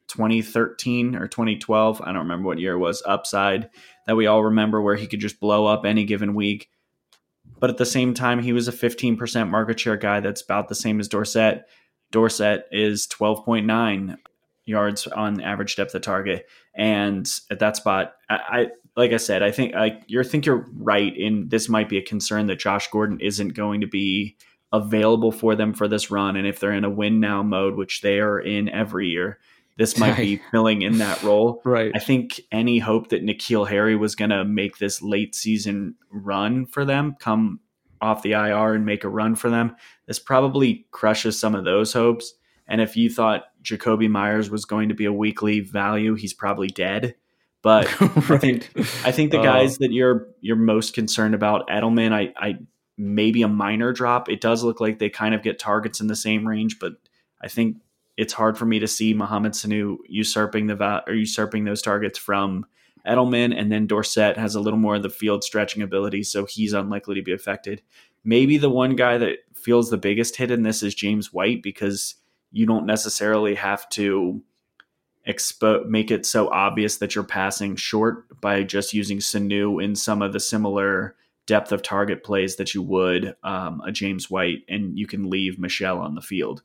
2013 0.08 1.16
or 1.16 1.26
2012, 1.26 2.00
I 2.02 2.06
don't 2.06 2.16
remember 2.16 2.46
what 2.46 2.58
year 2.58 2.74
it 2.74 2.78
was, 2.78 3.02
upside 3.06 3.70
that 4.06 4.16
we 4.16 4.26
all 4.26 4.44
remember 4.44 4.82
where 4.82 4.96
he 4.96 5.06
could 5.06 5.20
just 5.20 5.40
blow 5.40 5.66
up 5.66 5.84
any 5.84 6.04
given 6.04 6.34
week. 6.34 6.68
But 7.62 7.70
at 7.70 7.76
the 7.76 7.86
same 7.86 8.12
time, 8.12 8.40
he 8.42 8.52
was 8.52 8.66
a 8.66 8.72
15% 8.72 9.48
market 9.48 9.78
share 9.78 9.96
guy 9.96 10.18
that's 10.18 10.42
about 10.42 10.68
the 10.68 10.74
same 10.74 10.98
as 10.98 11.06
Dorsett. 11.06 11.62
Dorsett 12.10 12.64
is 12.72 13.06
12.9 13.06 14.16
yards 14.64 15.06
on 15.06 15.40
average 15.40 15.76
depth 15.76 15.94
of 15.94 16.02
target. 16.02 16.48
And 16.74 17.30
at 17.52 17.60
that 17.60 17.76
spot, 17.76 18.14
I, 18.28 18.34
I 18.34 18.66
like 18.96 19.12
I 19.12 19.16
said, 19.18 19.44
I 19.44 19.52
think 19.52 19.76
I 19.76 20.00
you 20.08 20.24
think 20.24 20.44
you're 20.44 20.68
right 20.74 21.16
in 21.16 21.50
this 21.50 21.68
might 21.68 21.88
be 21.88 21.98
a 21.98 22.02
concern 22.02 22.48
that 22.48 22.58
Josh 22.58 22.90
Gordon 22.90 23.20
isn't 23.20 23.50
going 23.50 23.80
to 23.82 23.86
be 23.86 24.36
available 24.72 25.30
for 25.30 25.54
them 25.54 25.72
for 25.72 25.86
this 25.86 26.10
run. 26.10 26.34
And 26.34 26.48
if 26.48 26.58
they're 26.58 26.72
in 26.72 26.84
a 26.84 26.90
win 26.90 27.20
now 27.20 27.44
mode, 27.44 27.76
which 27.76 28.00
they 28.00 28.18
are 28.18 28.40
in 28.40 28.68
every 28.70 29.06
year, 29.06 29.38
this 29.76 29.98
might 29.98 30.16
be 30.16 30.40
filling 30.50 30.82
in 30.82 30.98
that 30.98 31.22
role. 31.22 31.62
right. 31.64 31.92
I 31.94 31.98
think 31.98 32.40
any 32.50 32.78
hope 32.78 33.08
that 33.08 33.24
N'Keal 33.24 33.68
Harry 33.68 33.96
was 33.96 34.14
going 34.14 34.30
to 34.30 34.44
make 34.44 34.78
this 34.78 35.02
late 35.02 35.34
season 35.34 35.94
run 36.10 36.66
for 36.66 36.84
them 36.84 37.16
come 37.18 37.60
off 38.00 38.22
the 38.22 38.32
IR 38.32 38.74
and 38.74 38.84
make 38.84 39.04
a 39.04 39.08
run 39.08 39.34
for 39.34 39.48
them. 39.48 39.76
This 40.06 40.18
probably 40.18 40.86
crushes 40.90 41.38
some 41.38 41.54
of 41.54 41.64
those 41.64 41.92
hopes. 41.92 42.34
And 42.66 42.80
if 42.80 42.96
you 42.96 43.08
thought 43.08 43.44
Jakobi 43.62 44.10
Meyers 44.10 44.50
was 44.50 44.64
going 44.64 44.88
to 44.88 44.94
be 44.94 45.04
a 45.04 45.12
weekly 45.12 45.60
value, 45.60 46.14
he's 46.14 46.34
probably 46.34 46.68
dead. 46.68 47.14
But 47.62 48.00
right. 48.00 48.30
I 48.30 48.38
think 48.38 48.70
I 49.04 49.12
think 49.12 49.30
the 49.30 49.38
uh, 49.38 49.44
guys 49.44 49.78
that 49.78 49.92
you're 49.92 50.28
you're 50.40 50.56
most 50.56 50.94
concerned 50.94 51.34
about, 51.34 51.68
Edelman, 51.68 52.12
I, 52.12 52.32
I 52.36 52.58
maybe 52.98 53.42
a 53.42 53.48
minor 53.48 53.92
drop. 53.92 54.28
It 54.28 54.40
does 54.40 54.64
look 54.64 54.80
like 54.80 54.98
they 54.98 55.08
kind 55.08 55.34
of 55.34 55.42
get 55.42 55.60
targets 55.60 56.00
in 56.00 56.08
the 56.08 56.16
same 56.16 56.46
range, 56.46 56.78
but 56.80 56.94
I 57.40 57.48
think 57.48 57.76
it's 58.22 58.32
hard 58.32 58.56
for 58.56 58.64
me 58.64 58.78
to 58.78 58.86
see 58.86 59.12
Mohamed 59.12 59.52
Sanu 59.52 59.96
usurping 60.08 60.68
the 60.68 61.02
or 61.08 61.12
usurping 61.12 61.64
those 61.64 61.82
targets 61.82 62.16
from 62.16 62.64
Edelman, 63.04 63.52
and 63.52 63.70
then 63.72 63.88
Dorsett 63.88 64.36
has 64.36 64.54
a 64.54 64.60
little 64.60 64.78
more 64.78 64.94
of 64.94 65.02
the 65.02 65.10
field 65.10 65.42
stretching 65.42 65.82
ability, 65.82 66.22
so 66.22 66.46
he's 66.46 66.72
unlikely 66.72 67.16
to 67.16 67.22
be 67.22 67.32
affected. 67.32 67.82
Maybe 68.22 68.58
the 68.58 68.70
one 68.70 68.94
guy 68.94 69.18
that 69.18 69.38
feels 69.56 69.90
the 69.90 69.96
biggest 69.96 70.36
hit 70.36 70.52
in 70.52 70.62
this 70.62 70.84
is 70.84 70.94
James 70.94 71.32
White 71.32 71.64
because 71.64 72.14
you 72.52 72.64
don't 72.64 72.86
necessarily 72.86 73.56
have 73.56 73.88
to 73.90 74.40
expo- 75.26 75.84
make 75.86 76.12
it 76.12 76.24
so 76.24 76.48
obvious 76.50 76.98
that 76.98 77.16
you're 77.16 77.24
passing 77.24 77.74
short 77.74 78.40
by 78.40 78.62
just 78.62 78.94
using 78.94 79.18
Sanu 79.18 79.82
in 79.82 79.96
some 79.96 80.22
of 80.22 80.32
the 80.32 80.38
similar 80.38 81.16
depth 81.46 81.72
of 81.72 81.82
target 81.82 82.22
plays 82.22 82.54
that 82.54 82.72
you 82.72 82.82
would 82.82 83.34
um, 83.42 83.82
a 83.84 83.90
James 83.90 84.30
White, 84.30 84.62
and 84.68 84.96
you 84.96 85.08
can 85.08 85.28
leave 85.28 85.58
Michel 85.58 85.98
on 85.98 86.14
the 86.14 86.20
field. 86.20 86.62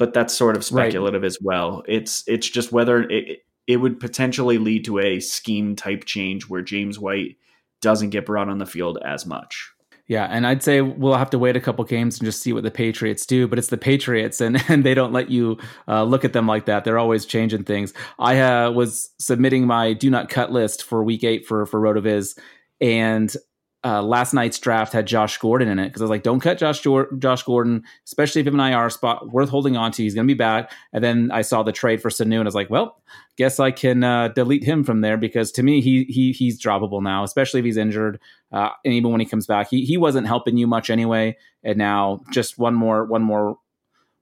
But 0.00 0.14
that's 0.14 0.32
sort 0.32 0.56
of 0.56 0.64
speculative 0.64 1.20
right. 1.20 1.26
as 1.26 1.36
well. 1.42 1.82
It's 1.86 2.24
it's 2.26 2.48
just 2.48 2.72
whether 2.72 3.02
it, 3.02 3.44
it 3.66 3.76
would 3.76 4.00
potentially 4.00 4.56
lead 4.56 4.86
to 4.86 4.98
a 4.98 5.20
scheme 5.20 5.76
type 5.76 6.06
change 6.06 6.48
where 6.48 6.62
James 6.62 6.98
White 6.98 7.36
doesn't 7.82 8.08
get 8.08 8.24
brought 8.24 8.48
on 8.48 8.56
the 8.56 8.64
field 8.64 8.96
as 9.04 9.26
much. 9.26 9.70
Yeah, 10.06 10.24
and 10.24 10.46
I'd 10.46 10.62
say 10.62 10.80
we'll 10.80 11.16
have 11.16 11.28
to 11.30 11.38
wait 11.38 11.54
a 11.54 11.60
couple 11.60 11.84
games 11.84 12.18
and 12.18 12.24
just 12.24 12.40
see 12.40 12.54
what 12.54 12.62
the 12.62 12.70
Patriots 12.70 13.26
do. 13.26 13.46
But 13.46 13.58
it's 13.58 13.68
the 13.68 13.76
Patriots, 13.76 14.40
and, 14.40 14.64
and 14.68 14.84
they 14.84 14.94
don't 14.94 15.12
let 15.12 15.30
you 15.30 15.58
uh, 15.86 16.02
look 16.04 16.24
at 16.24 16.32
them 16.32 16.46
like 16.46 16.64
that. 16.64 16.84
They're 16.84 16.98
always 16.98 17.26
changing 17.26 17.64
things. 17.64 17.92
I 18.18 18.40
uh, 18.40 18.70
was 18.70 19.10
submitting 19.18 19.66
my 19.66 19.92
do 19.92 20.08
not 20.08 20.30
cut 20.30 20.50
list 20.50 20.82
for 20.82 21.04
Week 21.04 21.24
Eight 21.24 21.46
for 21.46 21.66
for 21.66 21.78
Rotoviz, 21.78 22.38
and 22.80 23.36
uh, 23.82 24.02
last 24.02 24.34
night's 24.34 24.58
draft 24.58 24.92
had 24.92 25.06
Josh 25.06 25.38
Gordon 25.38 25.68
in 25.68 25.78
it 25.78 25.88
because 25.88 26.02
I 26.02 26.04
was 26.04 26.10
like, 26.10 26.22
don't 26.22 26.40
cut 26.40 26.58
Josh 26.58 26.84
Josh 27.18 27.42
Gordon, 27.42 27.82
especially 28.04 28.40
if 28.40 28.46
you 28.46 28.52
have 28.52 28.60
an 28.60 28.72
IR 28.72 28.90
spot 28.90 29.30
worth 29.30 29.48
holding 29.48 29.76
on 29.76 29.90
to. 29.92 30.02
He's 30.02 30.14
going 30.14 30.26
to 30.26 30.32
be 30.32 30.36
back. 30.36 30.70
And 30.92 31.02
then 31.02 31.30
I 31.32 31.40
saw 31.40 31.62
the 31.62 31.72
trade 31.72 32.02
for 32.02 32.10
Sanu, 32.10 32.34
and 32.34 32.42
I 32.42 32.44
was 32.44 32.54
like, 32.54 32.68
well, 32.68 33.02
guess 33.36 33.58
I 33.58 33.70
can 33.70 34.04
uh, 34.04 34.28
delete 34.28 34.64
him 34.64 34.84
from 34.84 35.00
there 35.00 35.16
because 35.16 35.50
to 35.52 35.62
me, 35.62 35.80
he 35.80 36.04
he 36.04 36.32
he's 36.32 36.60
droppable 36.60 37.02
now, 37.02 37.24
especially 37.24 37.60
if 37.60 37.64
he's 37.64 37.78
injured. 37.78 38.20
Uh, 38.52 38.70
and 38.84 38.92
even 38.92 39.12
when 39.12 39.20
he 39.20 39.26
comes 39.26 39.46
back, 39.46 39.70
he 39.70 39.86
he 39.86 39.96
wasn't 39.96 40.26
helping 40.26 40.58
you 40.58 40.66
much 40.66 40.90
anyway. 40.90 41.36
And 41.64 41.78
now 41.78 42.20
just 42.32 42.58
one 42.58 42.74
more 42.74 43.04
one 43.06 43.22
more 43.22 43.56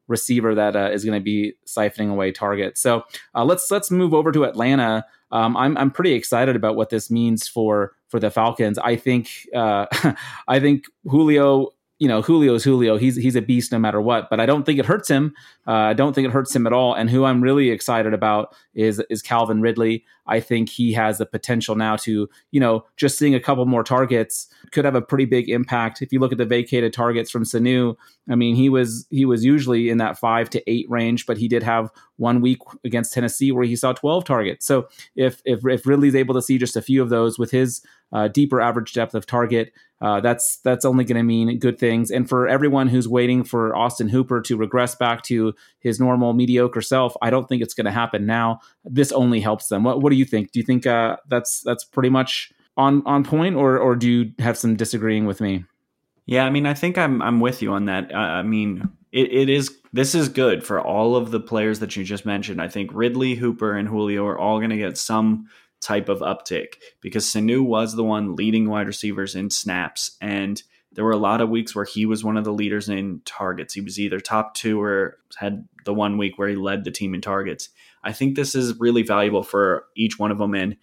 receiver 0.06 0.54
that 0.54 0.76
uh, 0.76 0.90
is 0.92 1.04
going 1.04 1.18
to 1.18 1.24
be 1.24 1.54
siphoning 1.66 2.10
away 2.10 2.30
targets. 2.30 2.80
So 2.80 3.02
uh, 3.34 3.44
let's 3.44 3.70
let's 3.72 3.90
move 3.90 4.14
over 4.14 4.30
to 4.30 4.44
Atlanta. 4.44 5.04
Um, 5.32 5.56
I'm 5.56 5.76
I'm 5.76 5.90
pretty 5.90 6.12
excited 6.12 6.54
about 6.54 6.76
what 6.76 6.90
this 6.90 7.10
means 7.10 7.48
for 7.48 7.92
for 8.08 8.18
the 8.20 8.30
Falcons. 8.30 8.78
I 8.78 8.96
think 8.96 9.30
uh, 9.54 9.86
I 10.48 10.60
think 10.60 10.84
Julio 11.04 11.72
you 11.98 12.06
know, 12.06 12.22
Julio's 12.22 12.62
Julio. 12.62 12.96
He's 12.96 13.16
he's 13.16 13.34
a 13.34 13.42
beast 13.42 13.72
no 13.72 13.78
matter 13.78 14.00
what. 14.00 14.30
But 14.30 14.40
I 14.40 14.46
don't 14.46 14.64
think 14.64 14.78
it 14.78 14.86
hurts 14.86 15.08
him. 15.08 15.34
Uh, 15.66 15.72
I 15.72 15.94
don't 15.94 16.12
think 16.12 16.26
it 16.26 16.30
hurts 16.30 16.54
him 16.54 16.66
at 16.66 16.72
all. 16.72 16.94
And 16.94 17.10
who 17.10 17.24
I'm 17.24 17.40
really 17.40 17.70
excited 17.70 18.14
about 18.14 18.54
is 18.74 19.02
is 19.10 19.20
Calvin 19.20 19.60
Ridley. 19.60 20.04
I 20.28 20.40
think 20.40 20.68
he 20.68 20.92
has 20.92 21.18
the 21.18 21.26
potential 21.26 21.74
now 21.74 21.96
to, 21.96 22.28
you 22.50 22.60
know, 22.60 22.84
just 22.96 23.18
seeing 23.18 23.34
a 23.34 23.40
couple 23.40 23.64
more 23.66 23.82
targets 23.82 24.48
could 24.72 24.84
have 24.84 24.94
a 24.94 25.02
pretty 25.02 25.24
big 25.24 25.48
impact. 25.48 26.02
If 26.02 26.12
you 26.12 26.20
look 26.20 26.32
at 26.32 26.38
the 26.38 26.44
vacated 26.44 26.92
targets 26.92 27.30
from 27.30 27.44
Sanu, 27.44 27.96
I 28.30 28.34
mean, 28.34 28.54
he 28.54 28.68
was 28.68 29.06
he 29.10 29.24
was 29.24 29.44
usually 29.44 29.88
in 29.88 29.98
that 29.98 30.18
five 30.18 30.50
to 30.50 30.70
eight 30.70 30.88
range, 30.88 31.26
but 31.26 31.38
he 31.38 31.48
did 31.48 31.62
have 31.62 31.90
one 32.16 32.40
week 32.40 32.58
against 32.84 33.12
Tennessee 33.12 33.52
where 33.52 33.64
he 33.64 33.76
saw 33.76 33.92
12 33.92 34.24
targets. 34.24 34.66
So 34.66 34.88
if 35.16 35.40
if 35.44 35.66
if 35.66 35.86
Ridley's 35.86 36.14
able 36.14 36.34
to 36.34 36.42
see 36.42 36.58
just 36.58 36.76
a 36.76 36.82
few 36.82 37.02
of 37.02 37.08
those 37.08 37.38
with 37.38 37.50
his 37.50 37.82
uh, 38.12 38.28
deeper 38.28 38.60
average 38.60 38.92
depth 38.92 39.14
of 39.14 39.26
target, 39.26 39.72
uh, 40.00 40.20
that's 40.20 40.58
that's 40.58 40.84
only 40.84 41.04
going 41.04 41.16
to 41.16 41.22
mean 41.22 41.58
good 41.58 41.78
things. 41.78 42.10
And 42.10 42.28
for 42.28 42.46
everyone 42.46 42.88
who's 42.88 43.08
waiting 43.08 43.44
for 43.44 43.74
Austin 43.74 44.08
Hooper 44.08 44.40
to 44.42 44.56
regress 44.56 44.94
back 44.94 45.22
to 45.24 45.54
his 45.80 45.98
normal 45.98 46.34
mediocre 46.34 46.82
self, 46.82 47.16
I 47.20 47.30
don't 47.30 47.48
think 47.48 47.62
it's 47.62 47.74
going 47.74 47.86
to 47.86 47.90
happen 47.90 48.24
now. 48.24 48.60
This 48.84 49.10
only 49.10 49.40
helps 49.40 49.68
them. 49.68 49.82
What 49.82 50.00
What 50.00 50.10
do 50.10 50.16
you 50.18 50.24
think? 50.24 50.52
Do 50.52 50.58
you 50.58 50.64
think 50.64 50.86
uh, 50.86 51.16
that's 51.28 51.60
that's 51.60 51.84
pretty 51.84 52.10
much 52.10 52.52
on 52.76 53.02
on 53.06 53.24
point, 53.24 53.56
or 53.56 53.78
or 53.78 53.96
do 53.96 54.08
you 54.10 54.32
have 54.38 54.58
some 54.58 54.76
disagreeing 54.76 55.26
with 55.26 55.40
me? 55.40 55.64
Yeah, 56.26 56.44
I 56.44 56.50
mean, 56.50 56.66
I 56.66 56.74
think 56.74 56.98
I'm 56.98 57.22
I'm 57.22 57.40
with 57.40 57.62
you 57.62 57.72
on 57.72 57.86
that. 57.86 58.12
Uh, 58.12 58.18
I 58.18 58.42
mean, 58.42 58.88
it, 59.12 59.32
it 59.32 59.48
is 59.48 59.76
this 59.92 60.14
is 60.14 60.28
good 60.28 60.64
for 60.64 60.80
all 60.80 61.16
of 61.16 61.30
the 61.30 61.40
players 61.40 61.80
that 61.80 61.96
you 61.96 62.04
just 62.04 62.26
mentioned. 62.26 62.60
I 62.60 62.68
think 62.68 62.90
Ridley, 62.92 63.34
Hooper, 63.34 63.72
and 63.72 63.88
Julio 63.88 64.26
are 64.26 64.38
all 64.38 64.58
going 64.58 64.70
to 64.70 64.76
get 64.76 64.98
some 64.98 65.48
type 65.80 66.08
of 66.08 66.20
uptick 66.20 66.74
because 67.00 67.24
Sanu 67.24 67.64
was 67.64 67.94
the 67.94 68.04
one 68.04 68.36
leading 68.36 68.68
wide 68.68 68.86
receivers 68.86 69.34
in 69.34 69.50
snaps. 69.50 70.16
And 70.20 70.62
there 70.92 71.04
were 71.04 71.12
a 71.12 71.18
lot 71.18 71.40
of 71.40 71.48
weeks 71.48 71.74
where 71.74 71.84
he 71.84 72.06
was 72.06 72.24
one 72.24 72.36
of 72.36 72.44
the 72.44 72.52
leaders 72.52 72.88
in 72.88 73.22
targets. 73.24 73.74
He 73.74 73.80
was 73.80 73.98
either 73.98 74.20
top 74.20 74.54
two 74.54 74.80
or 74.80 75.18
had 75.36 75.66
the 75.84 75.94
one 75.94 76.18
week 76.18 76.38
where 76.38 76.48
he 76.48 76.56
led 76.56 76.84
the 76.84 76.90
team 76.90 77.14
in 77.14 77.20
targets. 77.20 77.68
I 78.04 78.12
think 78.12 78.36
this 78.36 78.54
is 78.54 78.78
really 78.78 79.02
valuable 79.02 79.42
for 79.42 79.84
each 79.96 80.18
one 80.18 80.30
of 80.30 80.38
them. 80.38 80.54
And 80.54 80.76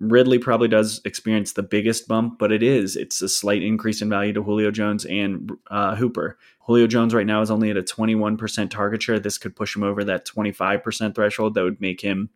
Ridley 0.00 0.38
probably 0.38 0.68
does 0.68 1.00
experience 1.04 1.52
the 1.52 1.62
biggest 1.62 2.08
bump, 2.08 2.38
but 2.38 2.50
it 2.50 2.62
is. 2.62 2.96
It's 2.96 3.20
a 3.20 3.28
slight 3.28 3.62
increase 3.62 4.00
in 4.00 4.08
value 4.08 4.32
to 4.32 4.42
Julio 4.42 4.70
Jones 4.70 5.04
and 5.04 5.52
uh, 5.70 5.94
Hooper. 5.94 6.38
Julio 6.60 6.86
Jones 6.86 7.14
right 7.14 7.26
now 7.26 7.42
is 7.42 7.50
only 7.50 7.70
at 7.70 7.76
a 7.76 7.82
21% 7.82 8.70
target 8.70 9.02
share. 9.02 9.18
This 9.18 9.38
could 9.38 9.54
push 9.54 9.76
him 9.76 9.82
over 9.82 10.02
that 10.04 10.26
25% 10.26 11.14
threshold. 11.14 11.54
That 11.54 11.64
would 11.64 11.80
make 11.80 12.00
him 12.00 12.30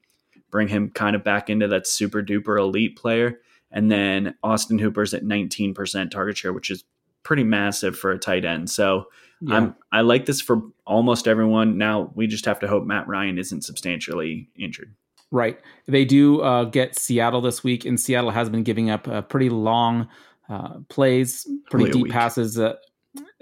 bring 0.51 0.69
him 0.69 0.91
kind 0.91 1.17
of 1.17 1.25
back 1.25 1.49
into 1.49 1.67
that 1.69 1.87
super 1.87 2.23
duper 2.23 2.59
elite 2.59 2.97
player. 2.97 3.41
And 3.71 3.91
then 3.91 4.35
Austin 4.43 4.79
Hooper's 4.79 5.15
at 5.15 5.25
19% 5.25 6.11
target 6.11 6.37
share, 6.37 6.53
which 6.53 6.71
is 6.71 6.85
pretty 7.23 7.45
massive 7.45 7.99
for 7.99 8.13
a 8.13 8.19
tight 8.19 8.45
end. 8.45 8.71
So 8.71 9.07
Yeah. 9.47 9.57
I'm 9.57 9.77
I 9.93 10.01
like 10.01 10.27
this 10.27 10.41
for 10.41 10.63
almost 10.87 11.29
everyone. 11.29 11.79
Now 11.79 12.13
we 12.15 12.27
just 12.27 12.45
have 12.47 12.59
to 12.61 12.69
hope 12.69 12.85
Matt 12.85 13.07
Ryan 13.07 13.39
isn't 13.39 13.63
substantially 13.63 14.49
injured. 14.57 14.95
Right. 15.31 15.59
They 15.87 16.05
do 16.05 16.43
uh, 16.43 16.65
get 16.65 16.97
Seattle 16.97 17.41
this 17.41 17.65
week, 17.65 17.85
and 17.85 17.99
Seattle 17.99 18.31
has 18.31 18.49
been 18.49 18.63
giving 18.63 18.89
up 18.91 19.09
uh, 19.09 19.23
pretty 19.23 19.51
long 19.51 20.09
uh, 20.49 20.79
plays, 20.89 21.45
pretty 21.71 21.91
a 21.91 21.93
deep 21.93 22.03
week. 22.05 22.13
passes. 22.13 22.59
Uh, 22.59 22.75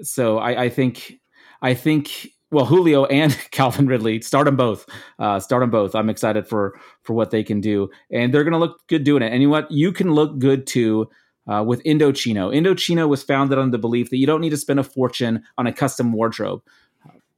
so 0.00 0.38
I, 0.38 0.64
I 0.64 0.68
think, 0.70 1.20
I 1.60 1.74
think, 1.74 2.28
well, 2.50 2.64
Julio 2.64 3.04
and 3.06 3.36
Calvin 3.50 3.86
Ridley 3.86 4.22
start 4.22 4.46
them 4.46 4.56
both. 4.56 4.86
Uh, 5.18 5.38
start 5.38 5.60
them 5.60 5.70
both. 5.70 5.94
I'm 5.94 6.08
excited 6.08 6.48
for 6.48 6.78
for 7.02 7.12
what 7.12 7.30
they 7.30 7.44
can 7.44 7.60
do, 7.60 7.90
and 8.10 8.32
they're 8.32 8.44
going 8.44 8.52
to 8.52 8.58
look 8.58 8.86
good 8.88 9.04
doing 9.04 9.22
it. 9.22 9.32
And 9.32 9.42
you 9.42 9.48
know 9.48 9.52
what? 9.52 9.70
You 9.70 9.92
can 9.92 10.12
look 10.12 10.38
good 10.38 10.66
too. 10.66 11.10
Uh, 11.50 11.60
with 11.60 11.82
Indochino. 11.82 12.54
Indochino 12.54 13.08
was 13.08 13.24
founded 13.24 13.58
on 13.58 13.72
the 13.72 13.78
belief 13.78 14.10
that 14.10 14.18
you 14.18 14.28
don't 14.28 14.40
need 14.40 14.50
to 14.50 14.56
spend 14.56 14.78
a 14.78 14.84
fortune 14.84 15.42
on 15.58 15.66
a 15.66 15.72
custom 15.72 16.12
wardrobe 16.12 16.62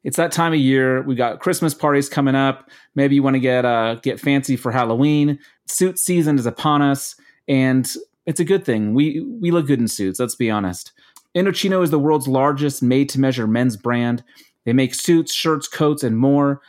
it's 0.05 0.19
that 0.19 0.33
time 0.33 0.53
of 0.53 0.59
year. 0.59 1.03
We 1.03 1.15
got 1.15 1.41
Christmas 1.41 1.75
parties 1.75 2.09
coming 2.09 2.35
up. 2.35 2.71
Maybe 2.95 3.15
you 3.15 3.23
want 3.23 3.35
to 3.35 3.41
get 3.41 3.65
uh, 3.65 3.97
get 3.97 4.21
fancy 4.21 4.57
for 4.57 4.71
Halloween. 4.71 5.39
Suit 5.67 5.99
season 5.99 6.39
is 6.39 6.47
upon 6.47 6.83
us, 6.83 7.17
and 7.49 7.91
it's 8.27 8.41
a 8.41 8.45
good 8.45 8.65
thing. 8.65 8.95
We 8.95 9.21
we 9.21 9.51
look 9.51 9.67
good 9.67 9.81
in 9.81 9.89
suits. 9.89 10.21
Let's 10.21 10.37
be 10.37 10.51
honest. 10.51 10.93
Indochino 11.35 11.83
is 11.83 11.91
the 11.91 11.99
world's 11.99 12.29
largest 12.29 12.81
made-to-measure 12.81 13.49
men's 13.49 13.77
brand. 13.77 14.23
They 14.67 14.73
make 14.73 14.95
suits, 14.95 15.35
shirts, 15.35 15.67
coats, 15.67 16.05
and 16.05 16.17
more. 16.17 16.61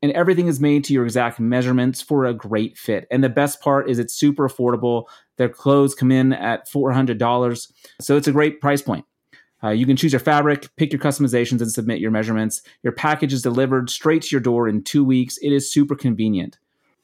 And 0.00 0.10
everything 0.12 0.46
is 0.46 0.58
made 0.58 0.84
to 0.84 0.94
your 0.94 1.04
exact 1.04 1.38
measurements 1.38 2.00
for 2.00 2.24
a 2.24 2.32
great 2.32 2.78
fit. 2.78 3.06
And 3.10 3.22
the 3.22 3.28
best 3.28 3.60
part 3.60 3.90
is 3.90 3.98
it's 3.98 4.14
super 4.14 4.48
affordable. 4.48 5.04
Their 5.36 5.48
clothes 5.48 5.94
come 5.94 6.10
in 6.10 6.32
at 6.32 6.68
$400. 6.68 7.72
So 8.00 8.16
it's 8.16 8.28
a 8.28 8.32
great 8.32 8.60
price 8.60 8.82
point. 8.82 9.04
Uh, 9.62 9.70
you 9.70 9.86
can 9.86 9.96
choose 9.96 10.12
your 10.12 10.20
fabric, 10.20 10.68
pick 10.76 10.92
your 10.92 11.00
customizations, 11.00 11.60
and 11.60 11.72
submit 11.72 11.98
your 11.98 12.10
measurements. 12.10 12.62
Your 12.82 12.92
package 12.92 13.32
is 13.32 13.42
delivered 13.42 13.90
straight 13.90 14.22
to 14.22 14.28
your 14.30 14.40
door 14.40 14.68
in 14.68 14.82
two 14.82 15.04
weeks. 15.04 15.38
It 15.38 15.52
is 15.52 15.72
super 15.72 15.96
convenient. 15.96 16.58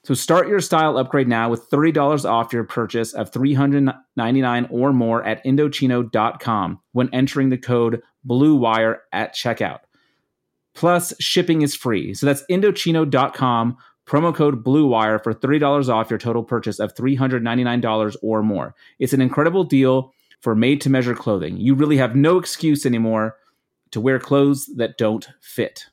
So 0.04 0.14
start 0.14 0.48
your 0.48 0.60
style 0.60 0.98
upgrade 0.98 1.28
now 1.28 1.48
with 1.48 1.70
$30 1.70 2.28
off 2.28 2.52
your 2.52 2.64
purchase 2.64 3.12
of 3.14 3.32
399 3.32 4.68
or 4.70 4.92
more 4.92 5.24
at 5.24 5.44
Indochino.com 5.44 6.80
when 6.90 7.08
entering 7.12 7.50
the 7.50 7.58
code 7.58 8.02
BLUEWIRE 8.26 8.98
at 9.12 9.34
checkout. 9.34 9.80
Plus, 10.74 11.12
shipping 11.20 11.62
is 11.62 11.76
free. 11.76 12.14
So 12.14 12.26
that's 12.26 12.44
Indochino.com, 12.50 13.76
promo 14.06 14.35
code 14.35 14.64
BLUEWIRE 14.64 15.23
for 15.23 15.32
$30 15.32 15.88
off 15.88 16.11
your 16.11 16.18
total 16.18 16.42
purchase 16.42 16.78
of 16.78 16.94
$399 16.94 18.16
or 18.23 18.42
more. 18.42 18.75
It's 18.99 19.12
an 19.12 19.21
incredible 19.21 19.64
deal 19.64 20.12
for 20.40 20.54
made 20.54 20.80
to 20.82 20.90
measure 20.90 21.14
clothing. 21.14 21.56
You 21.56 21.75
really 21.75 21.97
have 21.99 22.16
no 22.16 22.38
excuse 22.38 22.85
anymore 22.85 23.37
to 23.92 24.00
wear 24.00 24.18
clothes 24.18 24.66
that 24.76 24.99
don't 24.99 25.28
fit. 25.40 25.87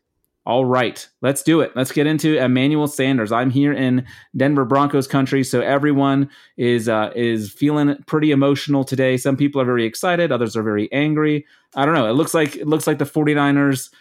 All 0.45 0.65
right, 0.65 1.07
let's 1.21 1.43
do 1.43 1.61
it. 1.61 1.73
Let's 1.75 1.91
get 1.91 2.07
into 2.07 2.43
Emmanuel 2.43 2.87
Sanders. 2.87 3.31
I'm 3.31 3.51
here 3.51 3.71
in 3.71 4.07
Denver 4.35 4.65
Broncos 4.65 5.05
country, 5.05 5.43
so 5.43 5.61
everyone 5.61 6.27
is 6.57 6.89
uh, 6.89 7.11
is 7.15 7.51
feeling 7.51 7.95
pretty 8.07 8.31
emotional 8.31 8.83
today. 8.83 9.15
Some 9.17 9.37
people 9.37 9.61
are 9.61 9.65
very 9.65 9.85
excited, 9.85 10.31
others 10.31 10.55
are 10.55 10.63
very 10.63 10.91
angry. 10.91 11.45
I 11.75 11.85
don't 11.85 11.93
know. 11.93 12.09
It 12.09 12.13
looks 12.13 12.33
like 12.33 12.55
it 12.55 12.67
looks 12.67 12.87
like 12.87 12.97
the 12.97 13.05
49ers 13.05 13.91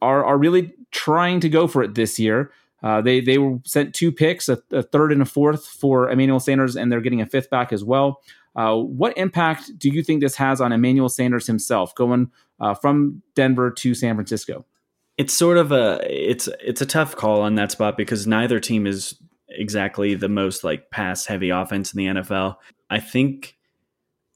are 0.00 0.24
are 0.24 0.38
really 0.38 0.74
trying 0.92 1.40
to 1.40 1.48
go 1.48 1.66
for 1.66 1.82
it 1.82 1.96
this 1.96 2.20
year. 2.20 2.52
Uh, 2.86 3.00
they 3.00 3.20
they 3.20 3.36
were 3.36 3.58
sent 3.64 3.92
two 3.92 4.12
picks, 4.12 4.48
a, 4.48 4.62
a 4.70 4.80
third 4.80 5.10
and 5.10 5.20
a 5.20 5.24
fourth 5.24 5.66
for 5.66 6.08
Emmanuel 6.08 6.38
Sanders, 6.38 6.76
and 6.76 6.92
they're 6.92 7.00
getting 7.00 7.20
a 7.20 7.26
fifth 7.26 7.50
back 7.50 7.72
as 7.72 7.82
well. 7.82 8.22
Uh, 8.54 8.76
what 8.76 9.18
impact 9.18 9.76
do 9.76 9.90
you 9.90 10.04
think 10.04 10.20
this 10.22 10.36
has 10.36 10.60
on 10.60 10.70
Emmanuel 10.70 11.08
Sanders 11.08 11.48
himself, 11.48 11.92
going 11.96 12.30
uh, 12.60 12.74
from 12.74 13.22
Denver 13.34 13.72
to 13.72 13.92
San 13.92 14.14
Francisco? 14.14 14.64
It's 15.18 15.34
sort 15.34 15.58
of 15.58 15.72
a 15.72 15.98
it's 16.08 16.48
it's 16.60 16.80
a 16.80 16.86
tough 16.86 17.16
call 17.16 17.40
on 17.40 17.56
that 17.56 17.72
spot 17.72 17.96
because 17.96 18.24
neither 18.24 18.60
team 18.60 18.86
is 18.86 19.20
exactly 19.48 20.14
the 20.14 20.28
most 20.28 20.62
like 20.62 20.88
pass 20.92 21.26
heavy 21.26 21.50
offense 21.50 21.92
in 21.92 21.98
the 21.98 22.20
NFL. 22.20 22.54
I 22.88 23.00
think 23.00 23.56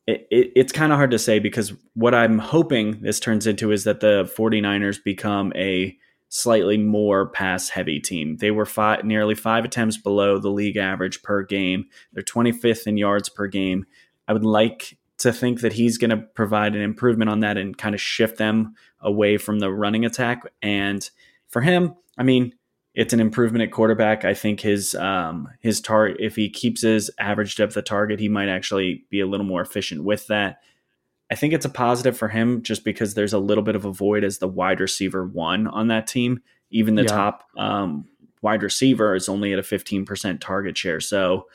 it, 0.09 0.27
it, 0.33 0.51
it's 0.57 0.73
kind 0.73 0.91
of 0.91 0.97
hard 0.97 1.13
to 1.13 1.21
say 1.21 1.39
because 1.39 1.73
what 1.95 2.17
I'm 2.17 2.41
hoping 2.41 3.01
this 3.01 3.21
turns 3.21 3.47
into 3.47 3.71
is 3.71 3.85
that 3.85 4.01
the 4.01 4.29
49ers 4.37 4.99
become 5.05 5.53
a 5.55 5.97
slightly 6.31 6.79
more 6.79 7.29
pass 7.29 7.69
heavy 7.69 8.01
team. 8.01 8.37
They 8.37 8.53
were 8.53 8.65
five, 8.65 9.05
nearly 9.05 9.35
five 9.35 9.65
attempts 9.65 9.97
below 9.97 10.39
the 10.39 10.49
league 10.49 10.77
average 10.77 11.23
per 11.23 11.43
game. 11.43 11.87
They're 12.13 12.23
25th 12.23 12.87
in 12.87 12.97
yards 12.97 13.29
per 13.29 13.49
game. 13.49 13.85
I 14.27 14.33
would 14.33 14.45
like 14.45 14.97
to 15.19 15.33
think 15.33 15.61
that 15.61 15.75
he's 15.75 15.99
going 15.99 16.11
to 16.11 16.17
provide 16.17 16.75
an 16.75 16.81
improvement 16.83 17.31
on 17.31 17.41
that 17.41 17.59
and 17.59 17.77
kind 17.77 17.95
of 17.95 18.01
shift 18.01 18.39
them 18.39 18.75
away 19.01 19.37
from 19.37 19.59
the 19.59 19.71
running 19.71 20.05
attack. 20.05 20.45
And 20.63 21.09
for 21.49 21.61
him, 21.61 21.95
I 22.17 22.23
mean, 22.23 22.55
it's 22.95 23.13
an 23.13 23.21
improvement 23.21 23.63
at 23.63 23.73
quarterback. 23.73 24.25
I 24.25 24.35
think 24.35 24.61
his 24.61 24.95
um, 24.95 25.49
his 25.61 25.81
target, 25.81 26.19
if 26.21 26.37
he 26.37 26.49
keeps 26.49 26.83
his 26.83 27.11
average 27.19 27.57
depth 27.57 27.77
of 27.77 27.85
target, 27.85 28.21
he 28.21 28.29
might 28.29 28.49
actually 28.49 29.05
be 29.11 29.21
a 29.21 29.27
little 29.27 29.47
more 29.47 29.63
efficient 29.63 30.05
with 30.05 30.27
that. 30.29 30.61
I 31.31 31.35
think 31.37 31.53
it's 31.55 31.65
a 31.65 31.71
positive 31.71 32.17
for 32.17 32.29
him 32.29 32.63
just 32.63 32.85
because 32.85 33.15
there's 33.15 33.33
a 33.33 33.39
little 33.39 33.63
bit 33.63 33.77
of 33.77 33.85
a 33.85 33.93
void 33.93 34.25
as 34.25 34.39
the 34.39 34.49
wide 34.49 34.81
receiver 34.81 35.25
one 35.25 35.67
on 35.69 35.89
that 35.89 36.07
team. 36.07 36.41
Even 36.71 36.95
the 36.97 37.03
Yeah. 37.03 37.09
top 37.09 37.45
um, 37.57 38.07
wide 38.43 38.63
receiver 38.63 39.15
is 39.15 39.29
only 39.29 39.53
at 39.53 39.59
a 39.59 39.63
15% 39.63 40.41
target 40.41 40.77
share. 40.77 41.01
So 41.01 41.47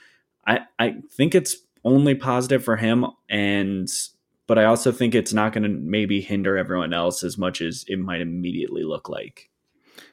I, 0.47 0.61
I 0.79 0.95
think 1.11 1.35
it's 1.35 1.57
only 1.83 2.15
positive 2.15 2.63
for 2.63 2.77
him. 2.77 3.05
And, 3.29 3.89
but 4.47 4.57
I 4.57 4.65
also 4.65 4.91
think 4.91 5.13
it's 5.13 5.33
not 5.33 5.51
going 5.53 5.63
to 5.63 5.69
maybe 5.69 6.21
hinder 6.21 6.57
everyone 6.57 6.93
else 6.93 7.23
as 7.23 7.37
much 7.37 7.61
as 7.61 7.83
it 7.87 7.97
might 7.99 8.21
immediately 8.21 8.83
look 8.83 9.09
like. 9.09 9.49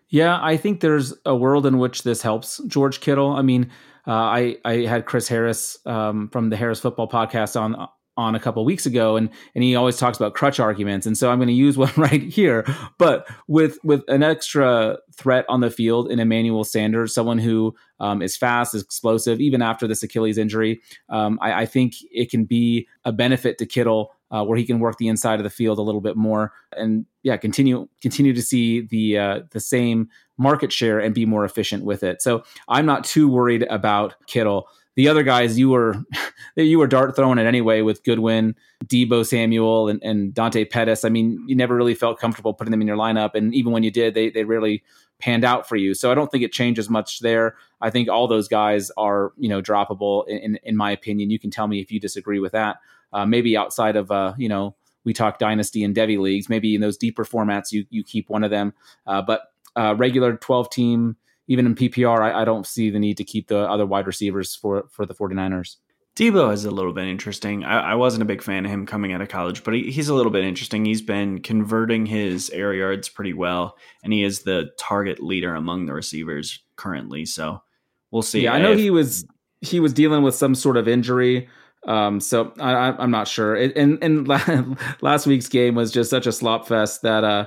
Yeah, 0.09 0.39
I 0.43 0.57
think 0.57 0.81
there's 0.81 1.15
a 1.25 1.35
world 1.37 1.67
in 1.67 1.79
which 1.79 2.03
this 2.03 2.21
helps 2.21 2.61
George 2.67 3.01
Kittle. 3.01 3.31
I 3.31 3.43
mean, 3.43 3.71
uh, 4.07 4.13
I 4.13 4.57
I 4.65 4.73
had 4.81 5.07
Chris 5.07 5.27
Harris 5.29 5.79
um, 5.87 6.29
from 6.29 6.51
the 6.51 6.57
Harris 6.57 6.81
Football 6.81 7.09
Podcast 7.09 7.59
on 7.59 7.89
on 8.17 8.35
a 8.35 8.41
couple 8.41 8.65
weeks 8.65 8.87
ago, 8.87 9.17
and 9.17 9.31
and 9.55 9.65
he 9.65 9.75
always 9.75 9.97
talks 9.97 10.19
about 10.19 10.35
crutch 10.35 10.61
arguments, 10.61 11.07
and 11.07 11.17
so 11.17 11.31
I'm 11.31 11.39
going 11.39 11.49
to 11.49 11.55
use 11.55 11.77
one 11.79 11.93
right 11.97 12.23
here. 12.23 12.67
But 12.99 13.29
with 13.49 13.79
with 13.83 14.03
an 14.09 14.23
extra 14.23 14.99
threat 15.15 15.45
on 15.49 15.61
the 15.61 15.71
field 15.71 16.11
in 16.11 16.21
Emmanuel 16.21 16.65
Sanders, 16.65 17.15
someone 17.15 17.39
who 17.39 17.75
um, 18.01 18.23
is 18.23 18.37
fast, 18.37 18.75
is 18.75 18.83
explosive, 18.83 19.41
even 19.41 19.63
after 19.63 19.87
this 19.87 20.03
Achilles 20.03 20.39
injury, 20.39 20.81
um, 21.09 21.39
I, 21.41 21.63
I 21.63 21.67
think 21.67 21.95
it 22.11 22.31
can 22.31 22.45
be 22.45 22.89
a 23.05 23.13
benefit 23.13 23.59
to 23.59 23.67
Kittle. 23.67 24.13
Uh, 24.31 24.43
where 24.43 24.57
he 24.57 24.65
can 24.65 24.81
work 24.81 24.97
the 24.97 25.09
inside 25.09 25.39
of 25.39 25.45
the 25.45 25.51
field 25.51 25.79
a 25.79 25.83
little 25.83 26.01
bit 26.01 26.17
more, 26.17 26.55
and 26.75 27.05
yeah, 27.23 27.37
continue 27.37 27.87
continue 28.01 28.33
to 28.33 28.41
see 28.41 28.81
the 28.81 29.19
uh, 29.19 29.41
the 29.51 29.61
same 29.61 30.09
market 30.39 30.73
share 30.73 30.99
and 30.99 31.15
be 31.15 31.27
more 31.27 31.45
efficient 31.45 31.85
with 31.85 32.03
it. 32.03 32.23
So 32.23 32.43
I'm 32.69 32.87
not 32.87 33.05
too 33.05 33.29
worried 33.29 33.65
about 33.65 34.15
Kittle. 34.27 34.69
The 34.95 35.09
other 35.09 35.23
guys 35.23 35.59
you 35.59 35.71
were 35.71 35.97
you 36.57 36.79
were 36.79 36.87
dart 36.87 37.17
throwing 37.17 37.39
it 37.39 37.47
anyway 37.47 37.81
with 37.83 38.05
Goodwin, 38.05 38.55
Deebo 38.85 39.27
Samuel, 39.27 39.89
and, 39.89 40.03
and 40.03 40.35
Dante 40.35 40.65
Pettis. 40.65 41.05
I 41.05 41.09
mean, 41.09 41.43
you 41.47 41.57
never 41.57 41.75
really 41.75 41.95
felt 41.95 42.19
comfortable 42.19 42.55
putting 42.55 42.71
them 42.71 42.81
in 42.81 42.87
your 42.87 42.97
lineup, 42.97 43.35
and 43.35 43.55
even 43.55 43.73
when 43.73 43.83
you 43.83 43.91
did, 43.91 44.15
they 44.15 44.31
they 44.31 44.45
really 44.45 44.83
panned 45.19 45.45
out 45.45 45.69
for 45.69 45.77
you. 45.77 45.95
So 45.95 46.11
I 46.11 46.15
don't 46.15 46.31
think 46.31 46.43
it 46.43 46.53
changes 46.53 46.91
much 46.91 47.21
there. 47.21 47.57
I 47.81 47.91
think 47.91 48.09
all 48.09 48.27
those 48.27 48.49
guys 48.49 48.91
are 48.97 49.33
you 49.39 49.49
know 49.49 49.63
droppable 49.63 50.27
in 50.29 50.39
in, 50.39 50.59
in 50.63 50.77
my 50.77 50.91
opinion. 50.91 51.31
You 51.31 51.39
can 51.39 51.51
tell 51.51 51.69
me 51.69 51.81
if 51.81 51.91
you 51.91 52.01
disagree 52.01 52.39
with 52.39 52.53
that. 52.53 52.77
Uh, 53.13 53.27
maybe 53.27 53.57
outside 53.57 53.97
of 53.97 54.11
uh, 54.11 54.35
you 54.37 54.49
know 54.49 54.75
we 55.05 55.13
talk 55.13 55.39
dynasty 55.39 55.85
and 55.85 55.95
devy 55.95 56.19
leagues. 56.19 56.49
Maybe 56.49 56.75
in 56.75 56.81
those 56.81 56.97
deeper 56.97 57.25
formats, 57.25 57.73
you 57.73 57.87
you 57.91 58.05
keep 58.05 58.29
one 58.29 58.45
of 58.45 58.51
them. 58.51 58.75
Uh, 59.07 59.23
but 59.23 59.53
uh, 59.77 59.95
regular 59.97 60.37
12 60.37 60.71
team, 60.71 61.17
even 61.49 61.67
in 61.67 61.75
PPR, 61.75 62.21
I, 62.21 62.43
I 62.43 62.45
don't 62.45 62.67
see 62.67 62.91
the 62.91 62.99
need 62.99 63.17
to 63.19 63.25
keep 63.25 63.49
the 63.49 63.59
other 63.59 63.87
wide 63.87 64.07
receivers 64.07 64.55
for 64.55 64.85
for 64.91 65.07
the 65.07 65.15
49ers. 65.15 65.77
Deebo 66.15 66.53
is 66.53 66.67
a 66.67 66.71
little 66.71 66.93
bit 66.93 67.07
interesting. 67.07 67.65
I, 67.65 67.93
I 67.93 67.95
wasn't 67.95 68.23
a 68.23 68.27
big 68.27 68.43
fan 68.43 68.67
of 68.67 68.71
him 68.71 68.85
coming 68.85 69.15
out 69.15 69.23
of 69.23 69.29
college, 69.29 69.65
but 69.65 69.73
he, 69.73 69.91
he's 69.91 70.11
a 70.11 70.15
little 70.15 70.33
bit 70.33 70.45
interesting. 70.45 70.85
He's 70.85 71.01
been 71.01 71.41
converting 71.41 72.05
his 72.05 72.51
air 72.51 72.75
yards 72.75 73.09
pretty 73.09 73.33
well, 73.33 73.77
and 74.05 74.13
he 74.13 74.23
is 74.23 74.43
the 74.43 74.71
target 74.79 75.23
leader 75.23 75.55
among 75.55 75.87
the 75.87 75.95
receivers 75.95 76.61
currently. 76.77 77.25
So 77.25 77.63
we'll 78.11 78.21
see. 78.23 78.43
Yeah, 78.43 78.53
I 78.53 78.59
know 78.61 78.73
if- 78.73 78.79
he 78.79 78.91
was 78.91 79.25
he 79.63 79.81
was 79.81 79.93
dealing 79.93 80.23
with 80.23 80.35
some 80.35 80.55
sort 80.55 80.77
of 80.77 80.87
injury. 80.87 81.49
Um, 81.87 82.21
so 82.21 82.53
I, 82.61 82.73
I, 82.73 82.97
I'm 82.99 83.11
not 83.11 83.27
sure. 83.27 83.57
It, 83.57 83.77
and 83.77 83.99
and 84.03 84.29
last 85.01 85.27
week's 85.27 85.49
game 85.49 85.75
was 85.75 85.91
just 85.91 86.11
such 86.11 86.27
a 86.27 86.33
slop 86.33 86.69
fest 86.69 87.03
that 87.03 87.25
uh, 87.25 87.47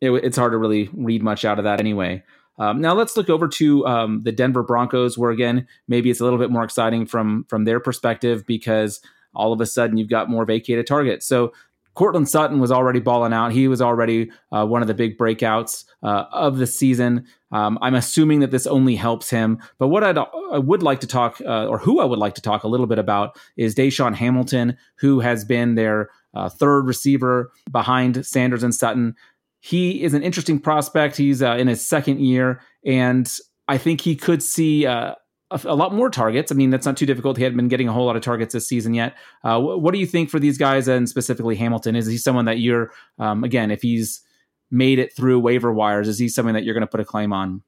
it, 0.00 0.10
it's 0.10 0.36
hard 0.36 0.52
to 0.52 0.58
really 0.58 0.90
read 0.92 1.22
much 1.22 1.44
out 1.44 1.58
of 1.58 1.64
that 1.64 1.78
anyway. 1.78 2.24
Um, 2.58 2.80
now 2.80 2.94
let's 2.94 3.16
look 3.16 3.30
over 3.30 3.48
to 3.48 3.86
um, 3.86 4.22
the 4.22 4.32
Denver 4.32 4.62
Broncos, 4.62 5.16
where 5.16 5.30
again 5.30 5.66
maybe 5.88 6.10
it's 6.10 6.20
a 6.20 6.24
little 6.24 6.38
bit 6.38 6.50
more 6.50 6.64
exciting 6.64 7.06
from 7.06 7.44
from 7.48 7.64
their 7.64 7.80
perspective 7.80 8.46
because 8.46 9.00
all 9.34 9.52
of 9.52 9.60
a 9.60 9.66
sudden 9.66 9.96
you've 9.96 10.10
got 10.10 10.28
more 10.28 10.44
vacated 10.44 10.86
targets. 10.86 11.26
So 11.26 11.52
Courtland 11.94 12.28
Sutton 12.28 12.58
was 12.58 12.72
already 12.72 13.00
balling 13.00 13.32
out. 13.32 13.52
He 13.52 13.68
was 13.68 13.82
already 13.82 14.30
uh, 14.50 14.64
one 14.66 14.80
of 14.80 14.88
the 14.88 14.94
big 14.94 15.18
breakouts 15.18 15.84
uh, 16.02 16.24
of 16.32 16.56
the 16.56 16.66
season. 16.66 17.26
Um, 17.50 17.78
I'm 17.82 17.94
assuming 17.94 18.40
that 18.40 18.50
this 18.50 18.66
only 18.66 18.96
helps 18.96 19.28
him. 19.28 19.58
But 19.78 19.88
what 19.88 20.02
I'd, 20.02 20.16
I 20.16 20.58
would 20.58 20.82
like 20.82 21.00
to 21.00 21.06
talk, 21.06 21.40
uh, 21.42 21.66
or 21.66 21.78
who 21.78 22.00
I 22.00 22.06
would 22.06 22.18
like 22.18 22.34
to 22.36 22.42
talk 22.42 22.64
a 22.64 22.68
little 22.68 22.86
bit 22.86 22.98
about, 22.98 23.38
is 23.56 23.74
DaeSean 23.74 24.14
Hamilton, 24.14 24.78
who 24.96 25.20
has 25.20 25.44
been 25.44 25.74
their 25.74 26.08
uh, 26.34 26.48
third 26.48 26.86
receiver 26.86 27.52
behind 27.70 28.24
Sanders 28.24 28.62
and 28.62 28.74
Sutton. 28.74 29.14
He 29.64 30.02
is 30.02 30.12
an 30.12 30.24
interesting 30.24 30.58
prospect. 30.58 31.16
He's 31.16 31.40
uh, 31.40 31.54
in 31.54 31.68
his 31.68 31.86
second 31.86 32.18
year, 32.18 32.60
and 32.84 33.32
I 33.68 33.78
think 33.78 34.00
he 34.00 34.16
could 34.16 34.42
see 34.42 34.86
uh, 34.86 35.14
a, 35.52 35.60
a, 35.66 35.76
lot 35.76 35.94
more 35.94 36.10
targets. 36.10 36.50
I 36.50 36.56
mean, 36.56 36.70
that's 36.70 36.84
not 36.84 36.96
too 36.96 37.06
difficult. 37.06 37.36
He 37.36 37.44
hadn't 37.44 37.58
been 37.58 37.68
getting 37.68 37.88
a 37.88 37.92
whole 37.92 38.04
lot 38.04 38.16
of 38.16 38.22
targets 38.22 38.54
this 38.54 38.66
season 38.66 38.92
yet. 38.92 39.16
Uh, 39.44 39.60
what 39.60 39.94
do 39.94 40.00
you 40.00 40.06
think 40.06 40.30
for 40.30 40.40
these 40.40 40.58
guys, 40.58 40.88
and 40.88 41.08
specifically 41.08 41.54
Hamilton? 41.54 41.94
Is 41.94 42.08
he 42.08 42.16
someone 42.18 42.46
that 42.46 42.58
you're, 42.58 42.90
um, 43.20 43.44
again, 43.44 43.70
if 43.70 43.82
he's 43.82 44.20
made 44.68 44.98
it 44.98 45.14
through 45.14 45.38
waiver 45.38 45.72
wires, 45.72 46.08
is 46.08 46.18
he 46.18 46.28
something 46.28 46.54
that 46.54 46.64
you're 46.64 46.74
going 46.74 46.80
to 46.80 46.88
put 46.88 46.98
a 46.98 47.04
claim 47.04 47.32
on? 47.32 47.62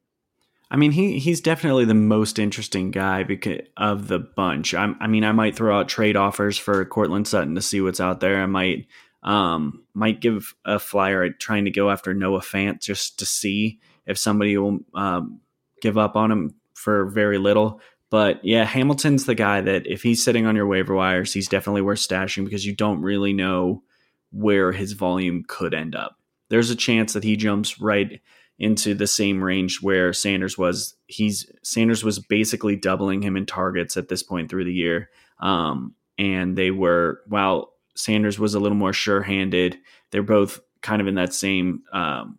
I 0.73 0.77
mean, 0.77 0.91
he 0.91 1.21
he's 1.21 1.41
definitely 1.41 1.85
the 1.85 1.95
most 1.95 2.41
interesting 2.41 2.91
guy 2.91 3.23
because 3.23 3.61
of 3.77 4.09
the 4.09 4.19
bunch. 4.19 4.75
I'm, 4.75 4.97
i 4.99 5.07
mean, 5.07 5.23
I 5.23 5.31
might 5.31 5.55
throw 5.55 5.79
out 5.79 5.89
trade 5.89 6.17
offers 6.17 6.59
for 6.59 6.85
Courtland 6.87 7.29
Sutton 7.29 7.55
to 7.55 7.63
see 7.63 7.81
what's 7.81 8.01
out 8.01 8.19
there. 8.19 8.43
I 8.43 8.47
might 8.47 8.89
um, 9.25 9.83
might 9.95 10.21
give 10.21 10.55
a 10.65 10.79
flyer 10.79 11.25
at 11.25 11.41
trying 11.41 11.65
to 11.65 11.71
go 11.71 11.91
after 11.91 12.15
Noah 12.15 12.41
Fant 12.41 12.81
just 12.81 13.19
to 13.19 13.27
see 13.27 13.81
if 14.07 14.19
somebody 14.19 14.57
will 14.57 14.81
um, 14.95 15.41
give 15.81 15.97
up 15.97 16.15
on 16.15 16.31
him 16.31 16.55
for 16.75 17.07
very 17.07 17.39
little. 17.39 17.81
But 18.11 18.45
yeah, 18.45 18.65
Hamilton's 18.65 19.25
the 19.25 19.35
guy 19.35 19.63
that 19.63 19.87
if 19.87 20.03
he's 20.03 20.23
sitting 20.23 20.47
on 20.47 20.55
your 20.55 20.67
waiver 20.67 20.95
wires, 20.95 21.33
he's 21.33 21.49
definitely 21.49 21.83
worth 21.83 21.99
stashing 21.99 22.45
because 22.45 22.67
you 22.67 22.75
don't 22.75 23.01
really 23.01 23.33
know 23.33 23.83
where 24.31 24.73
his 24.73 24.93
volume 24.93 25.45
could 25.49 25.75
end 25.75 25.95
up. 25.97 26.19
There's 26.51 26.71
a 26.71 26.77
chance 26.77 27.15
that 27.15 27.25
he 27.25 27.37
jumps 27.37 27.81
right 27.81 28.21
into 28.59 28.95
the 28.95 29.07
same 29.07 29.43
range 29.43 29.81
where 29.83 30.13
Sanders 30.13 30.59
was. 30.59 30.95
He's 31.07 31.51
Sanders 31.63 32.05
was 32.05 32.19
basically 32.19 32.77
doubling 32.77 33.23
him 33.23 33.37
in 33.37 33.47
targets 33.47 33.97
at 33.97 34.09
this 34.09 34.23
point 34.23 34.51
through 34.51 34.65
the 34.65 34.73
year. 34.73 35.09
Um, 35.41 35.95
and 36.19 36.57
they 36.57 36.71
were 36.71 37.21
while 37.27 37.74
Sanders 37.95 38.39
was 38.39 38.55
a 38.55 38.61
little 38.61 38.77
more 38.77 38.93
sure-handed. 38.93 39.79
They're 40.11 40.23
both 40.23 40.61
kind 40.83 41.01
of 41.01 41.09
in 41.09 41.15
that 41.15 41.33
same 41.33 41.83
um, 41.93 42.39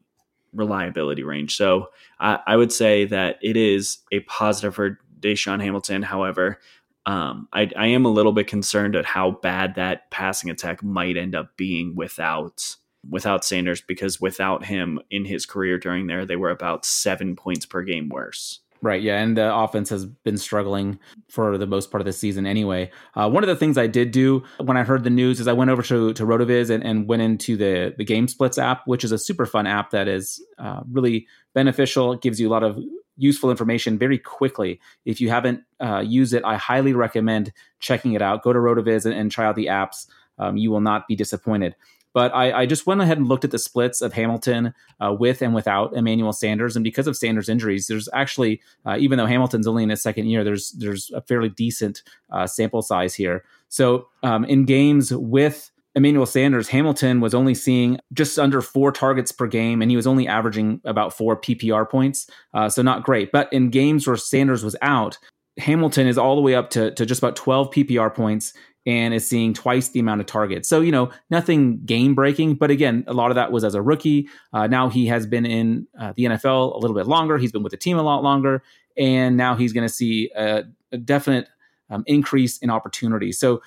reliability 0.54 1.24
range. 1.24 1.56
So 1.56 1.90
I, 2.20 2.40
I, 2.46 2.56
would 2.56 2.72
say 2.72 3.06
that 3.06 3.38
it 3.42 3.58
is 3.58 4.00
a 4.12 4.22
positive 4.22 4.76
for 4.76 5.00
DaeSean 5.20 5.62
Hamilton. 5.62 6.02
However, 6.02 6.60
um, 7.06 7.48
I, 7.54 7.70
I, 7.78 7.88
am 7.88 8.06
a 8.06 8.12
little 8.12 8.32
bit 8.32 8.48
concerned 8.48 8.96
at 8.96 9.06
how 9.06 9.32
bad 9.32 9.76
that 9.76 10.10
passing 10.12 10.50
attack 10.50 10.84
might 10.84 11.18
end 11.18 11.36
up 11.36 11.56
being 11.58 11.96
without 11.96 12.76
without 13.08 13.46
Sanders 13.46 13.82
because 13.82 14.20
without 14.20 14.66
him 14.66 15.00
in 15.12 15.26
his 15.26 15.46
career 15.46 15.78
during 15.78 16.08
there, 16.08 16.26
they 16.26 16.36
were 16.36 16.50
about 16.50 16.86
seven 16.86 17.36
points 17.36 17.66
per 17.66 17.84
game 17.84 18.10
worse. 18.10 18.62
Right, 18.82 19.02
yeah, 19.02 19.20
and 19.20 19.36
the 19.36 19.56
offense 19.56 19.90
has 19.90 20.06
been 20.06 20.38
struggling 20.38 21.00
for 21.28 21.58
the 21.58 21.66
most 21.66 21.90
part 21.90 22.02
of 22.02 22.06
the 22.06 22.14
season 22.14 22.46
anyway. 22.46 22.92
Uh, 23.16 23.28
one 23.30 23.42
of 23.42 23.48
the 23.48 23.56
things 23.56 23.78
I 23.78 23.88
did 23.88 24.12
do 24.12 24.44
when 24.60 24.78
I 24.78 24.84
heard 24.84 25.04
the 25.04 25.10
news 25.10 25.40
is 25.40 25.48
I 25.48 25.54
went 25.54 25.72
over 25.72 25.82
to, 25.84 26.14
to 26.14 26.24
Rotoviz 26.24 26.70
and, 26.70 26.84
and 26.84 27.08
went 27.08 27.24
into 27.24 27.58
the, 27.58 27.96
the 27.98 28.04
Game 28.04 28.28
Splits 28.28 28.60
app, 28.60 28.86
which 28.86 29.04
is 29.04 29.12
a 29.12 29.18
super 29.18 29.46
fun 29.46 29.66
app 29.66 29.90
that 29.90 30.08
is 30.08 30.44
uh, 30.60 30.82
really 30.92 31.26
beneficial. 31.54 32.14
It 32.14 32.22
gives 32.22 32.40
you 32.40 32.48
a 32.48 32.52
lot 32.52 32.64
of 32.64 32.78
useful 33.18 33.50
information 33.50 33.98
very 33.98 34.18
quickly. 34.18 34.80
If 35.06 35.22
you 35.22 35.30
haven't 35.30 35.64
uh, 35.80 36.04
used 36.06 36.34
it, 36.34 36.44
I 36.46 36.58
highly 36.58 36.94
recommend 36.94 37.54
checking 37.80 38.14
it 38.14 38.22
out. 38.22 38.44
Go 38.44 38.54
to 38.54 38.60
Rotoviz 38.60 39.06
and, 39.06 39.16
and 39.16 39.32
try 39.32 39.46
out 39.46 39.56
the 39.56 39.68
apps. 39.68 40.06
Um, 40.38 40.58
you 40.58 40.72
will 40.72 40.82
not 40.82 41.08
be 41.08 41.16
disappointed. 41.16 41.76
But 42.14 42.34
I, 42.34 42.62
I, 42.62 42.66
just 42.66 42.88
went 42.88 43.02
ahead 43.02 43.18
and 43.18 43.28
looked 43.28 43.44
at 43.44 43.52
the 43.52 43.60
splits 43.60 44.02
of 44.02 44.14
Hamilton 44.14 44.74
uh, 45.02 45.14
with 45.14 45.42
and 45.42 45.54
without 45.54 45.94
Emmanuel 45.94 46.32
Sanders, 46.32 46.78
and 46.78 46.84
because 46.84 47.08
of 47.08 47.18
Sanders' 47.18 47.50
injuries, 47.50 47.88
there's 47.88 48.08
actually 48.14 48.62
uh, 48.86 48.96
even 48.98 49.18
though 49.18 49.26
Hamilton's 49.26 49.68
only 49.68 49.84
in 49.84 49.90
his 49.90 50.02
second 50.02 50.28
year, 50.28 50.42
there's 50.42 50.72
there's 50.72 51.12
a 51.12 51.22
fairly 51.22 51.50
decent 51.50 52.04
uh, 52.32 52.48
sample 52.48 52.82
size 52.82 53.14
here. 53.14 53.44
So 53.68 54.08
um, 54.24 54.46
in 54.46 54.64
games 54.64 55.12
with 55.12 55.70
Emmanuel 55.96 56.26
Sanders, 56.26 56.70
Hamilton 56.70 57.20
was 57.20 57.34
only 57.34 57.54
seeing 57.54 58.00
just 58.14 58.40
under 58.40 58.62
four 58.62 58.94
targets 58.94 59.34
per 59.34 59.48
game, 59.48 59.82
and 59.82 59.92
he 59.92 59.98
was 59.98 60.08
only 60.08 60.26
averaging 60.26 60.80
about 60.86 61.14
four 61.14 61.40
PPR 61.40 61.90
points. 61.90 62.30
Uh, 62.54 62.70
so 62.70 62.82
not 62.82 63.04
great. 63.04 63.34
But 63.34 63.52
in 63.52 63.70
games 63.70 64.08
where 64.08 64.16
Sanders 64.16 64.64
was 64.64 64.76
out, 64.82 65.18
Hamilton 65.58 66.08
is 66.08 66.18
all 66.18 66.36
the 66.36 66.42
way 66.42 66.56
up 66.56 66.70
to, 66.72 66.92
to 66.92 67.06
just 67.06 67.22
about 67.22 67.36
12 67.38 67.72
PPR 67.72 68.14
points 68.14 68.54
and 68.86 69.14
is 69.14 69.28
seeing 69.28 69.54
twice 69.54 69.90
the 69.90 70.00
amount 70.00 70.22
of 70.22 70.28
targets. 70.28 70.70
So, 70.70 70.82
you 70.82 70.92
know, 70.92 71.10
nothing 71.30 71.84
game 71.86 72.14
breaking, 72.14 72.56
but 72.56 72.70
again, 72.70 73.04
a 73.08 73.14
lot 73.14 73.32
of 73.32 73.36
that 73.36 73.52
was 73.52 73.64
as 73.64 73.74
a 73.74 73.82
rookie. 73.82 74.28
Uh, 74.54 74.68
now 74.68 74.90
he 74.90 75.08
has 75.08 75.26
been 75.26 75.46
in 75.46 75.88
uh, 76.00 76.14
the 76.16 76.26
NFL 76.26 76.76
a 76.76 76.78
little 76.78 76.96
bit 76.96 77.08
longer. 77.08 77.38
He's 77.38 77.52
been 77.52 77.64
with 77.64 77.72
the 77.72 77.78
team 77.78 77.98
a 77.98 78.04
lot 78.04 78.24
longer. 78.24 78.64
And 78.98 79.36
now 79.36 79.56
he's 79.56 79.74
going 79.74 79.88
to 79.88 79.94
see 79.94 80.30
a, 80.36 80.64
a 80.92 80.98
definite 80.98 81.48
um, 81.90 82.04
increase 82.08 82.58
in 82.60 82.70
opportunity. 82.70 83.32
So 83.32 83.62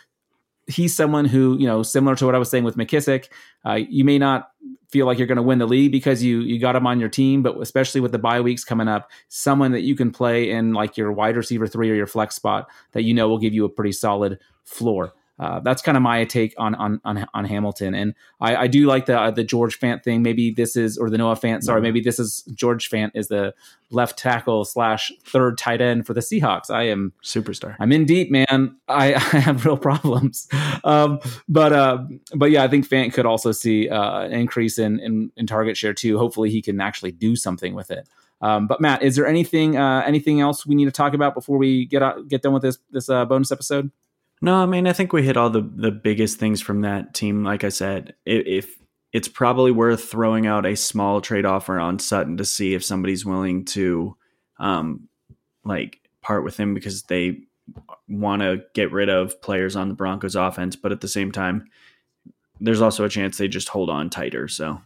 he's 0.69 0.95
someone 0.95 1.25
who, 1.25 1.57
you 1.59 1.67
know, 1.67 1.83
similar 1.83 2.15
to 2.17 2.27
what 2.27 2.35
I 2.35 2.39
was 2.39 2.51
saying 2.51 2.65
with 2.65 2.77
McKissic. 2.77 3.29
uh, 3.65 3.75
you 3.89 4.05
may 4.05 4.19
not 4.19 4.51
feel 4.91 5.07
like 5.07 5.19
you're 5.19 5.27
going 5.27 5.37
to 5.37 5.43
win 5.43 5.59
the 5.59 5.67
league 5.67 5.93
because 5.93 6.23
you 6.23 6.41
you 6.41 6.59
got 6.59 6.77
him 6.77 6.87
on 6.87 7.01
your 7.01 7.09
team, 7.09 7.43
but 7.43 7.61
especially 7.61 8.01
with 8.01 8.13
the 8.13 8.19
bye 8.19 8.41
weeks 8.41 8.65
coming 8.65 8.89
up, 8.89 9.11
someone 9.29 9.73
that 9.73 9.83
you 9.83 9.95
can 9.95 10.11
play 10.11 10.51
in 10.51 10.73
like 10.73 10.97
your 10.97 11.13
wide 11.13 11.37
receiver 11.37 11.67
three 11.67 11.91
or 11.91 11.95
your 11.95 12.07
flex 12.07 12.35
spot 12.35 12.69
that 12.93 13.03
you 13.03 13.13
know 13.13 13.29
will 13.29 13.39
give 13.39 13.55
you 13.55 13.65
a 13.65 13.69
pretty 13.69 13.93
solid 13.93 14.39
floor. 14.65 15.13
Uh, 15.39 15.61
that's 15.61 15.83
kind 15.83 15.97
of 15.97 16.03
my 16.03 16.25
take 16.25 16.55
on 16.59 16.75
on 16.75 17.01
on, 17.05 17.27
on 17.33 17.45
Hamilton, 17.45 17.95
and 17.95 18.15
I, 18.41 18.57
I 18.57 18.67
do 18.67 18.87
like 18.87 19.07
the 19.07 19.19
uh, 19.19 19.31
the 19.31 19.45
George 19.45 19.79
Fant 19.79 20.03
thing. 20.03 20.23
Maybe 20.23 20.51
this 20.51 20.77
is 20.77 20.99
or 20.99 21.11
the 21.11 21.19
Noah 21.19 21.37
Fant. 21.37 21.63
Sorry, 21.63 21.81
maybe 21.81 22.01
this 22.01 22.19
is 22.19 22.43
George 22.55 22.91
Fant 22.91 23.13
is 23.15 23.29
the 23.29 23.55
left 23.91 24.19
tackle 24.19 24.65
slash 24.65 25.13
third 25.25 25.57
tight 25.57 25.81
end 25.81 26.07
for 26.07 26.15
the 26.15 26.21
Seahawks. 26.21 26.71
I 26.71 26.85
am 26.85 27.13
superstar. 27.23 27.77
I'm 27.79 27.93
in 27.93 28.05
deep, 28.05 28.31
man. 28.31 28.77
I, 28.89 29.15
I 29.15 29.19
have 29.19 29.65
real 29.65 29.77
problems. 29.77 30.49
Um, 30.85 31.21
but 31.49 31.73
uh, 31.73 32.05
but 32.35 32.51
yeah, 32.51 32.65
I 32.65 32.69
think 32.69 32.89
Fant 32.89 33.13
could 33.13 33.27
also 33.27 33.53
see 33.53 33.89
uh, 33.89 34.23
an 34.23 34.33
increase 34.33 34.79
in, 34.79 34.99
in 34.99 35.31
in 35.37 35.47
target 35.47 35.77
share 35.77 35.95
too. 35.95 36.19
Hopefully, 36.19 36.51
he 36.51 36.63
can 36.63 36.81
actually 36.81 37.13
do 37.13 37.37
something 37.37 37.75
with 37.75 37.91
it. 37.91 38.09
Um, 38.41 38.67
but 38.67 38.81
Matt, 38.81 39.03
is 39.03 39.17
there 39.17 39.27
anything 39.27 39.77
uh, 39.77 40.03
anything 40.07 40.41
else 40.41 40.67
we 40.67 40.75
need 40.75 40.87
to 40.87 40.91
talk 40.91 41.15
about 41.15 41.35
before 41.35 41.59
we 41.59 41.87
get 41.87 42.03
out, 42.03 42.29
get 42.29 42.43
done 42.43 42.53
with 42.53 42.63
this 42.63 42.79
this 42.91 43.09
uh, 43.09 43.25
bonus 43.25 43.53
episode? 43.53 43.91
No, 44.41 44.57
I 44.57 44.67
mean 44.67 44.87
I 44.87 44.93
think 44.93 45.13
we 45.13 45.23
hit 45.23 45.37
all 45.37 45.51
the 45.51 45.63
the 45.63 45.91
biggest 45.91 46.39
things 46.39 46.61
from 46.61 46.83
that 46.83 47.15
team. 47.15 47.45
Like 47.45 47.65
I 47.65 47.69
said, 47.69 48.15
if 48.25 48.79
it's 49.13 49.29
probably 49.29 49.71
worth 49.71 50.05
throwing 50.05 50.47
out 50.47 50.67
a 50.67 50.77
small 50.77 51.21
trade 51.21 51.47
offer 51.47 51.79
on 51.79 51.99
Sutton 51.99 52.37
to 52.37 52.45
see 52.45 52.75
if 52.75 52.85
somebody's 52.85 53.25
willing 53.25 53.65
to, 53.65 54.15
um, 54.59 55.09
like 55.65 56.01
part 56.21 56.45
with 56.45 56.59
him 56.59 56.75
because 56.75 57.05
they 57.05 57.41
want 58.07 58.43
to 58.43 58.63
get 58.75 58.93
rid 58.93 59.09
of 59.09 59.41
players 59.41 59.77
on 59.77 59.89
the 59.89 59.95
Broncos 59.95 60.37
offense, 60.37 60.77
but 60.77 60.93
at 60.93 61.01
the 61.01 61.09
same 61.09 61.33
time, 61.33 61.69
there's 62.61 62.83
also 62.83 63.05
a 63.05 63.09
chance 63.09 63.39
they 63.39 63.49
just 63.49 63.69
hold 63.69 63.89
on 63.89 64.11
tighter. 64.11 64.47
So, 64.47 64.83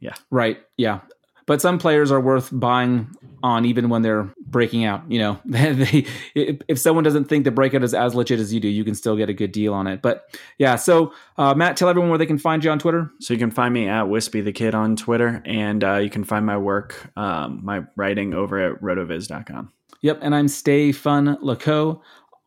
yeah, 0.00 0.14
right, 0.30 0.58
yeah 0.76 1.00
but 1.46 1.60
some 1.60 1.78
players 1.78 2.10
are 2.10 2.20
worth 2.20 2.50
buying 2.52 3.08
on 3.42 3.66
even 3.66 3.90
when 3.90 4.00
they're 4.02 4.32
breaking 4.46 4.84
out. 4.84 5.02
You 5.10 5.18
know, 5.18 5.40
they, 5.44 6.06
if 6.34 6.78
someone 6.78 7.04
doesn't 7.04 7.26
think 7.26 7.44
the 7.44 7.50
breakout 7.50 7.84
is 7.84 7.92
as 7.92 8.14
legit 8.14 8.40
as 8.40 8.52
you 8.54 8.60
do, 8.60 8.68
you 8.68 8.84
can 8.84 8.94
still 8.94 9.16
get 9.16 9.28
a 9.28 9.34
good 9.34 9.52
deal 9.52 9.74
on 9.74 9.86
it. 9.86 10.00
But 10.00 10.24
yeah, 10.58 10.76
so 10.76 11.12
uh, 11.36 11.54
Matt, 11.54 11.76
tell 11.76 11.88
everyone 11.88 12.08
where 12.08 12.18
they 12.18 12.26
can 12.26 12.38
find 12.38 12.64
you 12.64 12.70
on 12.70 12.78
Twitter. 12.78 13.10
So 13.20 13.34
you 13.34 13.38
can 13.38 13.50
find 13.50 13.74
me 13.74 13.88
at 13.88 14.08
Wispy 14.08 14.40
the 14.40 14.52
Kid 14.52 14.74
on 14.74 14.96
Twitter, 14.96 15.42
and 15.44 15.84
uh, 15.84 15.96
you 15.96 16.10
can 16.10 16.24
find 16.24 16.46
my 16.46 16.56
work, 16.56 17.10
um, 17.16 17.60
my 17.62 17.82
writing 17.96 18.34
over 18.34 18.58
at 18.58 18.80
rotoviz.com. 18.80 19.72
Yep, 20.00 20.18
and 20.20 20.34
I'm 20.34 20.48
Stefan 20.48 21.38
Laco 21.40 22.02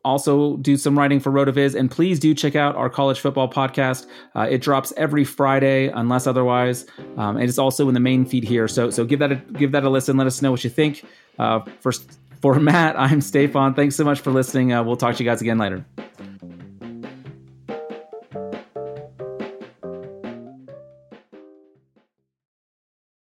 also 0.08 0.56
do 0.56 0.76
some 0.76 0.98
writing 0.98 1.20
for 1.20 1.30
Rotoviz. 1.30 1.74
And 1.74 1.90
please 1.90 2.18
do 2.18 2.34
check 2.34 2.56
out 2.56 2.74
our 2.76 2.90
college 2.90 3.20
football 3.20 3.48
podcast. 3.48 4.06
Uh, 4.34 4.48
it 4.50 4.60
drops 4.60 4.92
every 4.96 5.24
Friday, 5.24 5.88
unless 5.88 6.26
otherwise. 6.26 6.86
Um, 7.16 7.36
and 7.36 7.48
it's 7.48 7.58
also 7.58 7.88
in 7.88 7.94
the 7.94 8.00
main 8.00 8.24
feed 8.24 8.44
here. 8.44 8.66
So 8.68 8.90
so 8.90 9.04
give 9.04 9.18
that 9.20 9.32
a, 9.32 9.36
give 9.36 9.72
that 9.72 9.84
a 9.84 9.90
listen. 9.90 10.16
Let 10.16 10.26
us 10.26 10.42
know 10.42 10.50
what 10.50 10.64
you 10.64 10.70
think. 10.70 11.04
Uh, 11.38 11.60
first 11.80 12.18
for 12.40 12.58
Matt, 12.60 12.98
I'm 12.98 13.20
Stefan. 13.20 13.74
Thanks 13.74 13.96
so 13.96 14.04
much 14.04 14.20
for 14.20 14.32
listening. 14.32 14.72
Uh, 14.72 14.82
we'll 14.82 14.96
talk 14.96 15.16
to 15.16 15.22
you 15.22 15.28
guys 15.28 15.40
again 15.40 15.58
later. 15.58 15.84